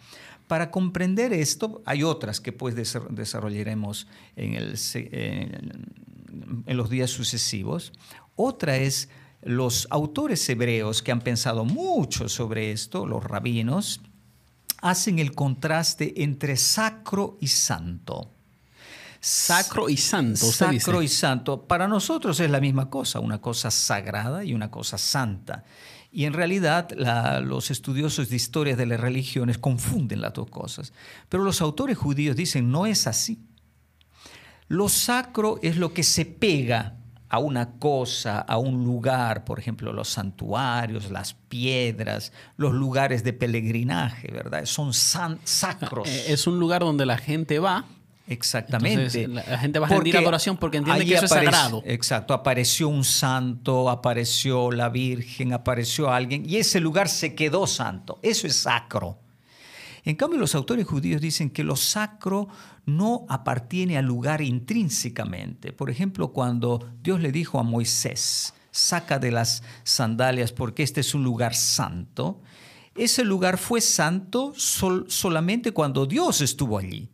Para 0.48 0.70
comprender 0.70 1.34
esto, 1.34 1.82
hay 1.86 2.04
otras 2.04 2.40
que 2.40 2.52
pues 2.52 2.76
desarrollaremos 2.76 4.08
en, 4.36 4.54
el, 4.54 4.76
en 6.66 6.78
los 6.78 6.90
días 6.90 7.10
sucesivos. 7.10 7.94
Otra 8.36 8.78
es 8.78 9.10
los 9.42 9.88
autores 9.90 10.48
hebreos 10.50 11.02
que 11.02 11.12
han 11.12 11.22
pensado 11.22 11.66
mucho 11.66 12.30
sobre 12.30 12.72
esto, 12.72 13.06
los 13.06 13.24
rabinos, 13.24 14.02
hacen 14.82 15.20
el 15.20 15.34
contraste 15.34 16.24
entre 16.24 16.58
sacro 16.58 17.38
y 17.42 17.48
santo. 17.48 18.35
Sacro 19.28 19.90
y 19.90 19.98
santo. 19.98 20.46
Sacro 20.52 21.02
y 21.02 21.08
santo. 21.08 21.64
Para 21.64 21.88
nosotros 21.88 22.40
es 22.40 22.52
la 22.52 22.60
misma 22.60 22.92
cosa, 22.92 23.20
una 23.20 23.42
cosa 23.42 23.72
sagrada 23.72 24.44
y 24.44 24.54
una 24.54 24.70
cosa 24.70 25.00
santa. 25.00 25.64
Y 26.12 26.26
en 26.26 26.34
realidad 26.34 26.92
los 27.42 27.72
estudiosos 27.72 28.30
de 28.30 28.36
historias 28.36 28.78
de 28.78 28.86
las 28.86 29.00
religiones 29.00 29.58
confunden 29.58 30.22
las 30.22 30.34
dos 30.34 30.52
cosas. 30.52 30.94
Pero 31.28 31.44
los 31.44 31.60
autores 31.62 31.98
judíos 31.98 32.36
dicen, 32.36 32.70
no 32.70 32.86
es 32.86 33.08
así. 33.08 33.40
Lo 34.68 34.90
sacro 34.90 35.58
es 35.64 35.78
lo 35.78 35.92
que 35.92 36.04
se 36.04 36.26
pega 36.26 36.98
a 37.28 37.40
una 37.40 37.80
cosa, 37.80 38.38
a 38.42 38.60
un 38.60 38.84
lugar, 38.84 39.44
por 39.44 39.58
ejemplo, 39.58 39.92
los 39.92 40.10
santuarios, 40.10 41.10
las 41.10 41.34
piedras, 41.34 42.32
los 42.58 42.74
lugares 42.76 43.24
de 43.24 43.34
peregrinaje, 43.34 44.32
¿verdad? 44.32 44.66
Son 44.66 44.94
sacros. 44.94 46.08
Es 46.28 46.46
un 46.46 46.60
lugar 46.60 46.82
donde 46.82 47.08
la 47.08 47.18
gente 47.18 47.58
va 47.58 47.86
Exactamente. 48.28 49.28
la 49.28 49.58
gente 49.60 49.80
va 49.80 49.88
a 49.88 49.90
rendir 49.90 50.18
adoración 50.18 50.58
porque 50.58 50.78
entiende 50.78 51.06
que 51.06 51.14
eso 51.14 51.26
es 51.26 51.32
sagrado. 51.32 51.84
Exacto. 51.86 52.34
Apareció 52.34 52.88
un 52.90 53.04
santo, 53.04 53.90
apareció 53.90 54.72
la 54.72 54.90
Virgen, 54.90 55.54
apareció 55.54 56.12
alguien 56.12 56.44
y 56.48 56.58
ese 56.58 56.80
lugar 56.80 57.08
se 57.08 57.36
quedó 57.36 57.68
santo. 57.68 58.20
Eso 58.22 58.48
es 58.48 58.56
sacro. 58.56 59.20
En 60.04 60.16
cambio, 60.16 60.40
los 60.40 60.54
autores 60.54 60.86
judíos 60.86 61.22
dicen 61.22 61.50
que 61.50 61.64
lo 61.64 61.76
sacro 61.76 62.48
no 62.86 63.26
appartiene 63.28 63.98
al 63.98 64.06
lugar 64.06 64.42
intrínsecamente. 64.42 65.74
Por 65.74 65.90
ejemplo, 65.90 66.32
cuando 66.32 66.92
Dios 67.02 67.20
le 67.20 67.32
dijo 67.32 67.60
a 67.60 67.64
Moisés, 67.64 68.54
saca 68.70 69.18
de 69.18 69.32
las 69.32 69.64
sandalias 69.84 70.52
porque 70.52 70.84
este 70.84 71.02
es 71.02 71.16
un 71.16 71.24
lugar 71.24 71.56
santo, 71.56 72.42
ese 72.96 73.24
lugar 73.24 73.58
fue 73.58 73.82
santo 73.82 74.54
solamente 74.56 75.72
cuando 75.72 76.06
Dios 76.06 76.42
estuvo 76.42 76.78
allí 76.78 77.10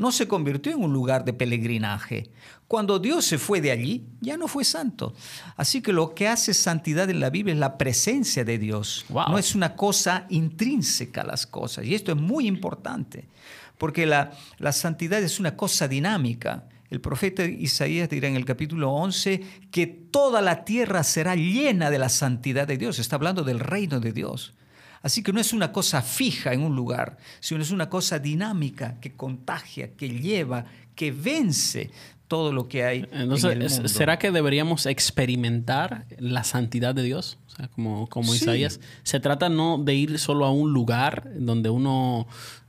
no 0.00 0.10
se 0.10 0.26
convirtió 0.26 0.72
en 0.72 0.82
un 0.82 0.92
lugar 0.92 1.24
de 1.24 1.34
peregrinaje. 1.34 2.30
Cuando 2.66 2.98
Dios 2.98 3.26
se 3.26 3.36
fue 3.36 3.60
de 3.60 3.70
allí, 3.70 4.06
ya 4.20 4.36
no 4.38 4.48
fue 4.48 4.64
santo. 4.64 5.14
Así 5.56 5.82
que 5.82 5.92
lo 5.92 6.14
que 6.14 6.26
hace 6.26 6.54
santidad 6.54 7.10
en 7.10 7.20
la 7.20 7.28
Biblia 7.28 7.52
es 7.52 7.60
la 7.60 7.76
presencia 7.76 8.42
de 8.42 8.58
Dios. 8.58 9.04
No 9.10 9.36
es 9.36 9.54
una 9.54 9.76
cosa 9.76 10.26
intrínseca 10.30 11.20
a 11.20 11.26
las 11.26 11.46
cosas. 11.46 11.84
Y 11.84 11.94
esto 11.94 12.12
es 12.12 12.18
muy 12.18 12.46
importante, 12.46 13.28
porque 13.76 14.06
la, 14.06 14.32
la 14.58 14.72
santidad 14.72 15.22
es 15.22 15.38
una 15.38 15.54
cosa 15.54 15.86
dinámica. 15.86 16.64
El 16.88 17.02
profeta 17.02 17.44
Isaías 17.44 18.08
dirá 18.08 18.26
en 18.28 18.36
el 18.36 18.46
capítulo 18.46 18.90
11 18.92 19.42
que 19.70 19.86
toda 19.86 20.40
la 20.40 20.64
tierra 20.64 21.04
será 21.04 21.36
llena 21.36 21.90
de 21.90 21.98
la 21.98 22.08
santidad 22.08 22.66
de 22.66 22.78
Dios. 22.78 22.98
Está 22.98 23.16
hablando 23.16 23.44
del 23.44 23.60
reino 23.60 24.00
de 24.00 24.12
Dios. 24.12 24.54
Así 25.02 25.22
que 25.22 25.32
no 25.32 25.40
es 25.40 25.52
una 25.52 25.72
cosa 25.72 26.02
fija 26.02 26.52
en 26.52 26.62
un 26.62 26.76
lugar, 26.76 27.16
sino 27.40 27.62
es 27.62 27.70
una 27.70 27.88
cosa 27.88 28.18
dinámica 28.18 29.00
que 29.00 29.14
contagia, 29.16 29.94
que 29.94 30.10
lleva, 30.10 30.66
que 30.94 31.10
vence 31.10 31.90
todo 32.30 32.52
lo 32.52 32.68
que 32.68 32.84
hay. 32.84 33.08
Entonces, 33.10 33.50
en 33.50 33.62
el 33.62 33.70
mundo. 33.70 33.88
¿será 33.88 34.18
que 34.18 34.30
deberíamos 34.30 34.86
experimentar 34.86 36.06
la 36.18 36.44
santidad 36.44 36.94
de 36.94 37.02
Dios? 37.02 37.38
O 37.48 37.50
sea, 37.50 37.66
como, 37.68 38.06
como 38.08 38.32
Isaías, 38.34 38.78
se 39.02 39.18
trata 39.18 39.48
no 39.48 39.78
de 39.78 39.96
ir 39.96 40.18
solo 40.20 40.44
a 40.44 40.52
un 40.52 40.72
lugar 40.72 41.28
donde 41.34 41.70
uno 41.70 42.28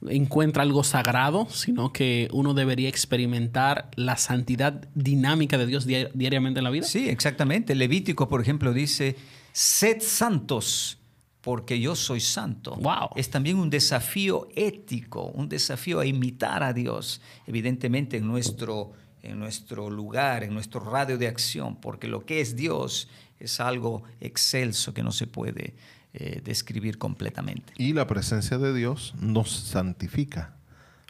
encuentra 0.10 0.64
algo 0.64 0.84
sagrado, 0.84 1.48
sino 1.52 1.94
que 1.94 2.28
uno 2.32 2.56
debería 2.56 2.90
experimentar 2.90 3.92
la 3.96 4.18
santidad 4.18 4.88
dinámica 4.96 5.60
de 5.60 5.68
Dios 5.68 5.86
diariamente 5.86 6.60
en 6.60 6.64
la 6.64 6.72
vida. 6.72 6.88
Sí, 6.88 7.08
exactamente. 7.08 7.76
Levítico, 7.76 8.28
por 8.28 8.42
ejemplo, 8.42 8.74
dice, 8.74 9.16
sed 9.52 10.02
santos 10.02 11.01
porque 11.42 11.80
yo 11.80 11.96
soy 11.96 12.20
santo. 12.20 12.76
Wow. 12.76 13.10
Es 13.16 13.30
también 13.30 13.58
un 13.58 13.70
desafío 13.70 14.48
ético, 14.56 15.26
un 15.26 15.50
desafío 15.50 16.00
a 16.00 16.06
imitar 16.06 16.64
a 16.64 16.72
Dios, 16.72 17.22
evidentemente 17.48 18.18
en 18.18 18.28
nuestro, 18.28 18.94
en 19.24 19.40
nuestro 19.40 19.90
lugar, 19.90 20.44
en 20.44 20.54
nuestro 20.54 20.80
radio 20.80 21.18
de 21.18 21.28
acción, 21.28 21.76
porque 21.76 22.08
lo 22.08 22.26
que 22.26 22.42
es 22.42 22.56
Dios 22.56 23.10
es 23.40 23.60
algo 23.60 24.04
excelso 24.20 24.94
que 24.94 25.02
no 25.02 25.12
se 25.12 25.26
puede 25.26 25.74
eh, 26.14 26.42
describir 26.44 26.98
completamente. 26.98 27.74
Y 27.78 27.94
la 27.94 28.06
presencia 28.06 28.60
de 28.60 28.74
Dios 28.74 29.16
nos 29.20 29.50
santifica, 29.50 30.54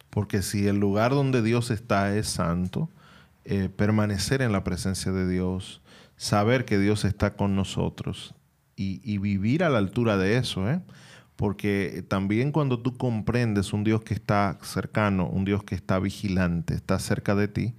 porque 0.10 0.42
si 0.42 0.68
el 0.68 0.78
lugar 0.78 1.12
donde 1.12 1.42
Dios 1.42 1.72
está 1.72 2.16
es 2.16 2.28
santo, 2.28 2.90
eh, 3.44 3.70
permanecer 3.76 4.42
en 4.42 4.54
la 4.54 4.64
presencia 4.64 5.12
de 5.12 5.28
Dios, 5.28 5.82
saber 6.16 6.64
que 6.64 6.78
Dios 6.78 7.04
está 7.04 7.36
con 7.36 7.56
nosotros, 7.56 8.34
y, 8.76 9.18
vivir 9.20 9.64
a 9.64 9.70
la 9.70 9.78
altura 9.78 10.18
de 10.18 10.38
eso, 10.38 10.70
¿eh? 10.70 10.82
porque 11.36 12.04
también 12.08 12.52
cuando 12.52 12.80
tú 12.80 12.98
comprendes 12.98 13.74
un 13.74 13.84
Dios 13.84 14.02
que 14.02 14.14
está 14.14 14.58
cercano, 14.64 15.28
un 15.28 15.46
Dios 15.46 15.64
que 15.64 15.76
está 15.76 16.00
vigilante, 16.00 16.74
está 16.74 17.00
cerca 17.00 17.36
de 17.36 17.48
ti, 17.48 17.74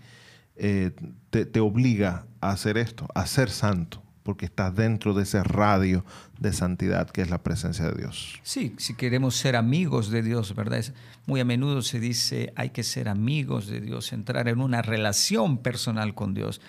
eh, 0.56 0.92
te, 1.30 1.46
te, 1.46 1.60
obliga 1.60 2.26
a 2.40 2.50
hacer 2.50 2.76
esto, 2.76 3.08
a 3.14 3.26
ser 3.26 3.50
santo, 3.50 4.02
porque 4.22 4.44
estás 4.44 4.74
dentro 4.74 5.14
de 5.14 5.24
ese 5.24 5.42
radio 5.42 6.04
de 6.38 6.52
santidad 6.52 7.10
que 7.10 7.22
es 7.22 7.30
la 7.30 7.42
presencia 7.42 7.86
de 7.88 7.94
Dios. 7.94 8.38
Sí, 8.42 8.74
si 8.78 8.94
queremos 8.94 9.36
ser 9.36 9.56
amigos 9.56 10.10
de 10.10 10.22
Dios, 10.22 10.54
¿verdad? 10.54 10.78
Es, 10.78 10.92
muy 11.26 11.40
a 11.40 11.44
menudo 11.44 11.82
se 11.82 12.00
dice 12.00 12.52
hay 12.56 12.70
que 12.70 12.82
ser 12.82 13.08
amigos 13.08 13.66
de 13.66 13.80
Dios, 13.80 14.12
entrar 14.12 14.48
en 14.48 14.60
una 14.60 14.82
relación 14.82 15.58
personal 15.58 16.14
con 16.14 16.34
Dios. 16.34 16.60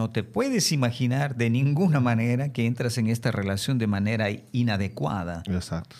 No 0.00 0.08
te 0.08 0.22
puedes 0.24 0.72
imaginar 0.72 1.36
de 1.36 1.50
ninguna 1.50 2.00
manera 2.00 2.54
que 2.54 2.64
entras 2.64 2.96
en 2.96 3.08
esta 3.08 3.30
relación 3.30 3.76
de 3.76 3.86
manera 3.86 4.28
inadecuada. 4.50 5.42
Exacto 5.46 5.96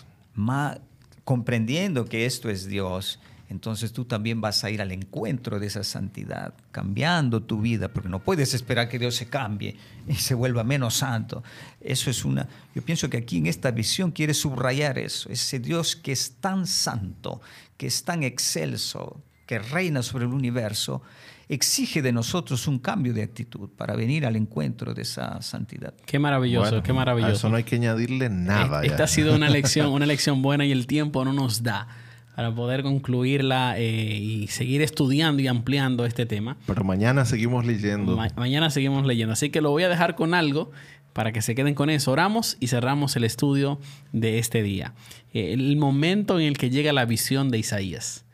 comprendiendo 1.30 2.06
que 2.06 2.26
esto 2.26 2.50
es 2.50 2.66
Dios, 2.66 3.20
entonces 3.48 3.92
tú 3.92 4.04
también 4.04 4.40
vas 4.40 4.64
a 4.64 4.70
ir 4.70 4.82
al 4.82 4.90
encuentro 4.90 5.60
de 5.60 5.68
esa 5.68 5.84
santidad, 5.84 6.54
cambiando 6.72 7.40
tu 7.42 7.60
vida, 7.60 7.88
porque 7.92 8.08
no 8.08 8.18
puedes 8.18 8.52
esperar 8.52 8.88
que 8.88 8.98
Dios 8.98 9.14
se 9.14 9.26
cambie 9.26 9.76
y 10.08 10.16
se 10.16 10.34
vuelva 10.34 10.64
menos 10.64 10.94
santo. 10.94 11.44
Eso 11.80 12.10
es 12.10 12.24
una, 12.24 12.48
yo 12.74 12.82
pienso 12.82 13.08
que 13.08 13.18
aquí 13.18 13.38
en 13.38 13.46
esta 13.46 13.70
visión 13.70 14.10
quiere 14.10 14.34
subrayar 14.34 14.98
eso, 14.98 15.28
ese 15.30 15.60
Dios 15.60 15.94
que 15.94 16.10
es 16.10 16.32
tan 16.40 16.66
santo, 16.66 17.40
que 17.76 17.86
es 17.86 18.02
tan 18.02 18.24
excelso, 18.24 19.20
que 19.46 19.60
reina 19.60 20.02
sobre 20.02 20.24
el 20.24 20.32
universo, 20.32 21.00
exige 21.50 22.00
de 22.00 22.12
nosotros 22.12 22.68
un 22.68 22.78
cambio 22.78 23.12
de 23.12 23.24
actitud 23.24 23.68
para 23.76 23.96
venir 23.96 24.24
al 24.24 24.36
encuentro 24.36 24.94
de 24.94 25.02
esa 25.02 25.42
santidad. 25.42 25.92
Qué 26.06 26.20
maravilloso, 26.20 26.80
qué 26.82 26.92
maravilloso. 26.92 27.32
A 27.32 27.34
eso 27.34 27.48
no 27.48 27.56
hay 27.56 27.64
que 27.64 27.74
añadirle 27.74 28.30
nada. 28.30 28.84
Esta 28.84 29.04
ha 29.04 29.06
sido 29.08 29.34
una 29.34 29.50
lección, 29.50 29.88
una 29.88 30.06
lección 30.06 30.42
buena 30.42 30.64
y 30.64 30.70
el 30.70 30.86
tiempo 30.86 31.24
no 31.24 31.32
nos 31.32 31.64
da 31.64 31.88
para 32.36 32.54
poder 32.54 32.84
concluirla 32.84 33.74
eh, 33.78 33.84
y 33.84 34.46
seguir 34.46 34.80
estudiando 34.80 35.42
y 35.42 35.48
ampliando 35.48 36.06
este 36.06 36.24
tema. 36.24 36.56
Pero 36.66 36.84
mañana 36.84 37.24
seguimos 37.24 37.66
leyendo. 37.66 38.16
mañana 38.36 38.70
seguimos 38.70 39.04
leyendo. 39.04 39.32
Así 39.32 39.50
que 39.50 39.60
lo 39.60 39.70
voy 39.70 39.82
a 39.82 39.88
dejar 39.88 40.14
con 40.14 40.34
algo 40.34 40.70
para 41.12 41.32
que 41.32 41.42
se 41.42 41.56
queden 41.56 41.74
con 41.74 41.90
eso. 41.90 42.12
Oramos 42.12 42.56
y 42.60 42.68
cerramos 42.68 43.16
el 43.16 43.24
estudio 43.24 43.80
de 44.12 44.38
este 44.38 44.62
día. 44.62 44.94
Eh, 45.34 45.52
el 45.52 45.76
momento 45.76 46.38
en 46.38 46.46
el 46.46 46.56
que 46.56 46.70
llega 46.70 46.92
la 46.92 47.04
visión 47.06 47.50
de 47.50 47.58
Isaías. 47.58 48.24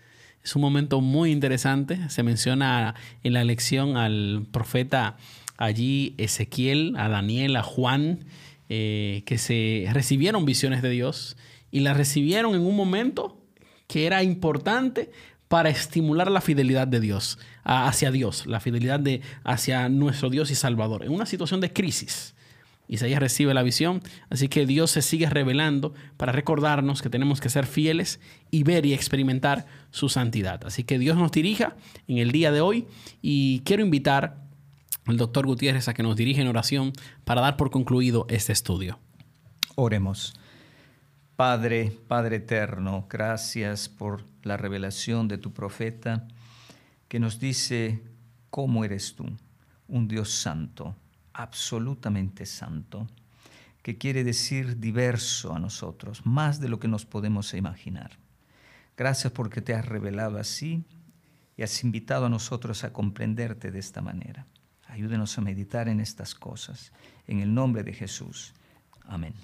Es 0.47 0.55
un 0.55 0.63
momento 0.63 1.01
muy 1.01 1.33
interesante. 1.33 2.09
Se 2.09 2.23
menciona 2.23 2.95
en 3.25 3.33
la 3.33 3.43
lección 3.43 3.97
al 3.97 4.47
profeta 4.53 5.17
allí 5.57 6.15
Ezequiel, 6.19 6.95
a 6.97 7.09
Daniel, 7.09 7.57
a 7.57 7.65
Juan, 7.65 8.21
eh, 8.69 9.25
que 9.27 9.39
se 9.39 9.89
recibieron 9.93 10.45
visiones 10.45 10.83
de 10.83 10.91
Dios 10.91 11.37
y 11.73 11.81
las 11.81 11.97
recibieron 11.97 12.55
en 12.55 12.61
un 12.61 12.77
momento 12.77 13.43
que 13.89 14.07
era 14.07 14.23
importante 14.23 15.11
para 15.49 15.69
estimular 15.69 16.31
la 16.31 16.41
fidelidad 16.41 16.87
de 16.87 17.01
Dios 17.01 17.41
hacia 17.65 18.13
Dios, 18.13 18.47
la 18.47 18.61
fidelidad 18.61 19.01
de 19.01 19.23
hacia 19.43 19.89
nuestro 19.89 20.31
Dios 20.31 20.53
y 20.53 20.55
Salvador, 20.55 21.03
en 21.03 21.11
una 21.11 21.27
situación 21.27 21.61
de 21.61 21.73
crisis. 21.73 22.36
Isaías 22.89 23.21
recibe 23.21 23.55
la 23.55 23.63
visión, 23.63 24.01
así 24.31 24.49
que 24.49 24.67
Dios 24.67 24.91
se 24.91 25.03
sigue 25.03 25.29
revelando 25.29 25.95
para 26.17 26.33
recordarnos 26.33 27.03
que 27.03 27.11
tenemos 27.11 27.41
que 27.41 27.49
ser 27.49 27.67
fieles 27.67 28.21
y 28.51 28.63
ver 28.63 28.87
y 28.87 28.95
experimentar 28.95 29.67
su 29.91 30.09
santidad. 30.09 30.65
Así 30.65 30.85
que 30.85 30.99
Dios 30.99 31.17
nos 31.17 31.33
dirija 31.33 31.77
en 32.07 32.19
el 32.19 32.31
día 32.31 32.53
de 32.53 32.61
hoy 32.61 32.87
y 33.23 33.61
quiero 33.61 33.83
invitar 33.83 34.37
al 35.07 35.17
doctor 35.17 35.47
Gutiérrez 35.47 35.89
a 35.89 35.95
que 35.95 36.03
nos 36.03 36.17
dirija 36.17 36.41
en 36.41 36.49
oración 36.49 36.93
para 37.25 37.41
dar 37.41 37.57
por 37.57 37.71
concluido 37.71 38.27
este 38.29 38.53
estudio. 38.53 38.99
Oremos. 39.75 40.35
Padre, 41.37 41.93
Padre 42.09 42.37
eterno, 42.37 43.07
gracias 43.11 43.89
por 43.89 44.25
la 44.43 44.57
revelación 44.57 45.29
de 45.29 45.39
tu 45.39 45.53
profeta 45.53 46.27
que 47.09 47.21
nos 47.21 47.39
dice 47.39 48.03
cómo 48.49 48.85
eres 48.85 49.15
tú, 49.15 49.27
un 49.87 50.09
Dios 50.09 50.31
santo 50.31 50.97
absolutamente 51.37 52.47
santo, 52.47 53.07
que 53.83 53.99
quiere 53.99 54.25
decir 54.25 54.81
diverso 54.81 55.55
a 55.55 55.59
nosotros, 55.59 56.25
más 56.25 56.61
de 56.61 56.69
lo 56.69 56.81
que 56.81 56.89
nos 56.89 57.05
podemos 57.05 57.55
imaginar. 57.55 58.13
Gracias 58.97 59.33
porque 59.33 59.61
te 59.61 59.75
has 59.75 59.87
revelado 59.87 60.39
así 60.39 60.85
y 61.57 61.63
has 61.63 61.85
invitado 61.85 62.27
a 62.27 62.31
nosotros 62.31 62.83
a 62.85 62.93
comprenderte 62.93 63.71
de 63.71 63.79
esta 63.79 64.01
manera. 64.01 64.47
Ayúdenos 64.89 65.37
a 65.37 65.43
meditar 65.43 65.89
en 65.89 66.01
estas 66.01 66.35
cosas. 66.35 66.93
En 67.27 67.41
el 67.41 67.53
nombre 67.53 67.83
de 67.83 67.93
Jesús. 67.93 68.55
Amén. 69.05 69.35